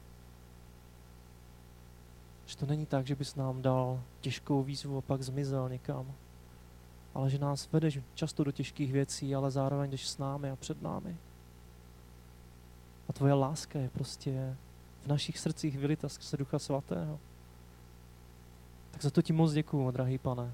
Že 2.46 2.58
to 2.58 2.66
není 2.66 2.86
tak, 2.86 3.08
že 3.08 3.16
bys 3.16 3.36
nám 3.36 3.62
dal 3.62 4.04
těžkou 4.22 4.64
výzvu 4.64 4.98
a 4.98 5.02
pak 5.02 5.24
zmizel 5.24 5.70
někam, 5.70 6.14
ale 7.14 7.30
že 7.30 7.40
nás 7.40 7.72
vedeš 7.72 8.00
často 8.14 8.44
do 8.44 8.52
těžkých 8.52 8.92
věcí, 8.92 9.36
ale 9.36 9.52
zároveň 9.52 9.92
jdeš 9.92 10.08
s 10.08 10.18
námi 10.18 10.52
a 10.52 10.56
před 10.56 10.82
námi. 10.82 11.18
A 13.10 13.14
tvoje 13.14 13.34
láska 13.34 13.80
je 13.80 13.90
prostě 13.90 14.56
v 15.04 15.08
našich 15.08 15.40
srdcích 15.40 15.78
vylita 15.78 16.10
skrze 16.10 16.38
Ducha 16.38 16.60
Svatého. 16.60 17.20
Tak 18.92 19.02
za 19.02 19.10
to 19.10 19.22
ti 19.22 19.34
moc 19.34 19.54
děkuju, 19.54 19.92
drahý 19.92 20.18
pane. 20.18 20.54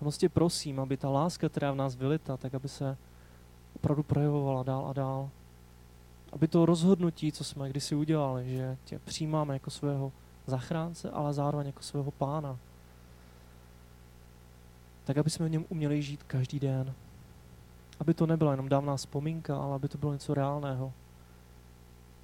A 0.00 0.04
moc 0.04 0.18
tě 0.18 0.28
prosím, 0.28 0.80
aby 0.80 0.96
ta 0.96 1.08
láska, 1.08 1.48
která 1.48 1.72
v 1.72 1.76
nás 1.76 1.96
vylita, 1.96 2.36
tak 2.36 2.54
aby 2.54 2.68
se 2.68 2.96
opravdu 3.76 4.02
projevovala 4.02 4.62
dál 4.62 4.86
a 4.86 4.92
dál. 4.92 5.30
Aby 6.32 6.48
to 6.48 6.66
rozhodnutí, 6.66 7.32
co 7.32 7.44
jsme 7.44 7.70
kdysi 7.70 7.94
udělali, 7.94 8.50
že 8.50 8.76
tě 8.84 8.98
přijímáme 8.98 9.54
jako 9.54 9.70
svého 9.70 10.12
zachránce, 10.46 11.10
ale 11.10 11.32
zároveň 11.32 11.66
jako 11.66 11.82
svého 11.82 12.10
pána, 12.10 12.58
tak 15.04 15.16
aby 15.18 15.30
jsme 15.30 15.48
v 15.48 15.50
něm 15.50 15.64
uměli 15.68 16.02
žít 16.02 16.22
každý 16.22 16.60
den. 16.60 16.94
Aby 18.00 18.14
to 18.14 18.26
nebyla 18.26 18.50
jenom 18.50 18.68
dávná 18.68 18.96
vzpomínka, 18.96 19.56
ale 19.56 19.74
aby 19.74 19.88
to 19.88 19.98
bylo 19.98 20.12
něco 20.12 20.34
reálného. 20.34 20.92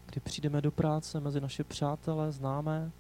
Kdy 0.07 0.21
přijdeme 0.21 0.61
do 0.61 0.71
práce 0.71 1.21
mezi 1.21 1.41
naše 1.41 1.65
přátelé, 1.65 2.33
známé 2.33 2.91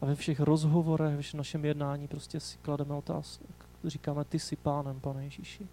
a 0.00 0.06
ve 0.06 0.14
všech 0.14 0.40
rozhovorech, 0.40 1.16
ve 1.16 1.22
všem 1.22 1.38
našem 1.38 1.64
jednání 1.64 2.08
prostě 2.08 2.40
si 2.40 2.58
klademe 2.58 2.94
otázku. 2.94 3.44
Říkáme, 3.84 4.24
ty 4.24 4.38
jsi 4.38 4.56
pánem, 4.56 5.00
pane 5.00 5.24
Ježíši, 5.24 5.66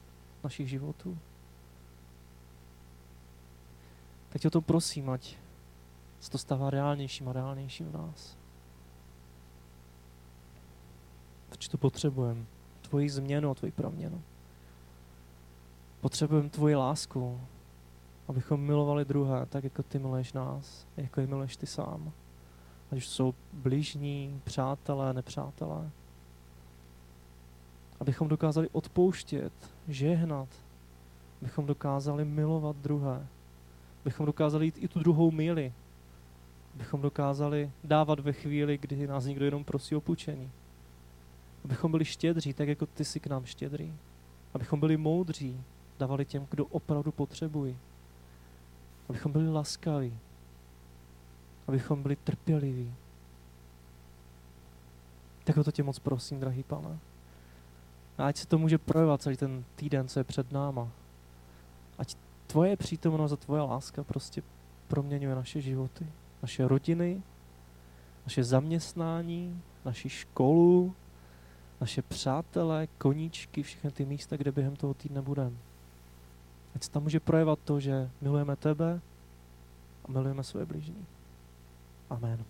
našich 0.43 0.69
životů. 0.69 1.17
Tak 4.29 4.41
tě 4.41 4.47
o 4.47 4.51
to 4.51 4.61
prosím, 4.61 5.09
ať 5.09 5.35
se 6.19 6.31
to 6.31 6.37
stává 6.37 6.69
reálnějším 6.69 7.29
a 7.29 7.33
reálnějším 7.33 7.89
v 7.89 7.93
nás. 7.93 8.42
Protože 11.63 11.71
to 11.71 11.77
potřebujeme. 11.77 12.45
Tvoji 12.81 13.09
změnu 13.09 13.49
a 13.49 13.53
tvoji 13.53 13.71
proměnu. 13.71 14.21
Potřebujeme 16.01 16.49
tvoji 16.49 16.75
lásku, 16.75 17.39
abychom 18.27 18.61
milovali 18.61 19.05
druhé, 19.05 19.45
tak 19.45 19.63
jako 19.63 19.83
ty 19.83 19.99
miluješ 19.99 20.33
nás, 20.33 20.87
jako 20.97 21.21
je 21.21 21.27
miluješ 21.27 21.57
ty 21.57 21.65
sám. 21.65 22.11
Ať 22.91 22.97
už 22.97 23.07
jsou 23.07 23.33
blížní, 23.53 24.41
přátelé, 24.43 25.13
nepřátelé. 25.13 25.89
Abychom 27.99 28.27
dokázali 28.27 28.69
odpouštět, 28.71 29.53
žehnat, 29.87 30.49
abychom 31.41 31.65
dokázali 31.65 32.25
milovat 32.25 32.75
druhé, 32.75 33.27
abychom 34.01 34.25
dokázali 34.25 34.65
jít 34.65 34.77
i 34.77 34.87
tu 34.87 34.99
druhou 34.99 35.31
míli, 35.31 35.73
abychom 36.75 37.01
dokázali 37.01 37.71
dávat 37.83 38.19
ve 38.19 38.33
chvíli, 38.33 38.77
kdy 38.77 39.07
nás 39.07 39.25
někdo 39.25 39.45
jenom 39.45 39.63
prosí 39.63 39.95
o 39.95 40.01
půjčení. 40.01 40.51
Abychom 41.63 41.91
byli 41.91 42.05
štědří, 42.05 42.53
tak 42.53 42.67
jako 42.67 42.85
ty 42.85 43.05
jsi 43.05 43.19
k 43.19 43.27
nám 43.27 43.45
štědrý. 43.45 43.93
Abychom 44.53 44.79
byli 44.79 44.97
moudří, 44.97 45.61
dávali 45.99 46.25
těm, 46.25 46.47
kdo 46.49 46.65
opravdu 46.65 47.11
potřebují. 47.11 47.77
Abychom 49.09 49.31
byli 49.31 49.51
laskaví. 49.51 50.17
Abychom 51.67 52.03
byli 52.03 52.15
trpěliví. 52.15 52.93
Tak 55.43 55.57
o 55.57 55.63
to 55.63 55.71
tě 55.71 55.83
moc 55.83 55.99
prosím, 55.99 56.39
drahý 56.39 56.63
pane. 56.63 56.99
A 58.17 58.25
ať 58.25 58.37
se 58.37 58.47
to 58.47 58.57
může 58.57 58.77
projevovat 58.77 59.21
celý 59.21 59.37
ten 59.37 59.63
týden, 59.75 60.07
co 60.07 60.19
je 60.19 60.23
před 60.23 60.51
náma. 60.51 60.89
Ať 61.97 62.15
tvoje 62.47 62.77
přítomnost 62.77 63.31
a 63.31 63.35
tvoje 63.35 63.61
láska 63.61 64.03
prostě 64.03 64.43
proměňuje 64.87 65.35
naše 65.35 65.61
životy 65.61 66.07
naše 66.43 66.67
rodiny, 66.67 67.21
naše 68.25 68.43
zaměstnání, 68.43 69.61
naši 69.85 70.09
školu, 70.09 70.95
naše 71.83 72.01
přátelé, 72.01 72.87
koníčky, 72.97 73.63
všechny 73.63 73.91
ty 73.91 74.05
místa, 74.05 74.37
kde 74.37 74.51
během 74.51 74.75
toho 74.75 74.93
týdne 74.93 75.21
budeme. 75.21 75.55
Ať 76.75 76.83
se 76.83 76.91
tam 76.91 77.03
může 77.03 77.19
projevat 77.19 77.59
to, 77.65 77.79
že 77.79 78.09
milujeme 78.21 78.55
tebe 78.55 79.01
a 80.05 80.11
milujeme 80.11 80.43
své 80.43 80.65
blížní. 80.65 81.05
Amen. 82.09 82.45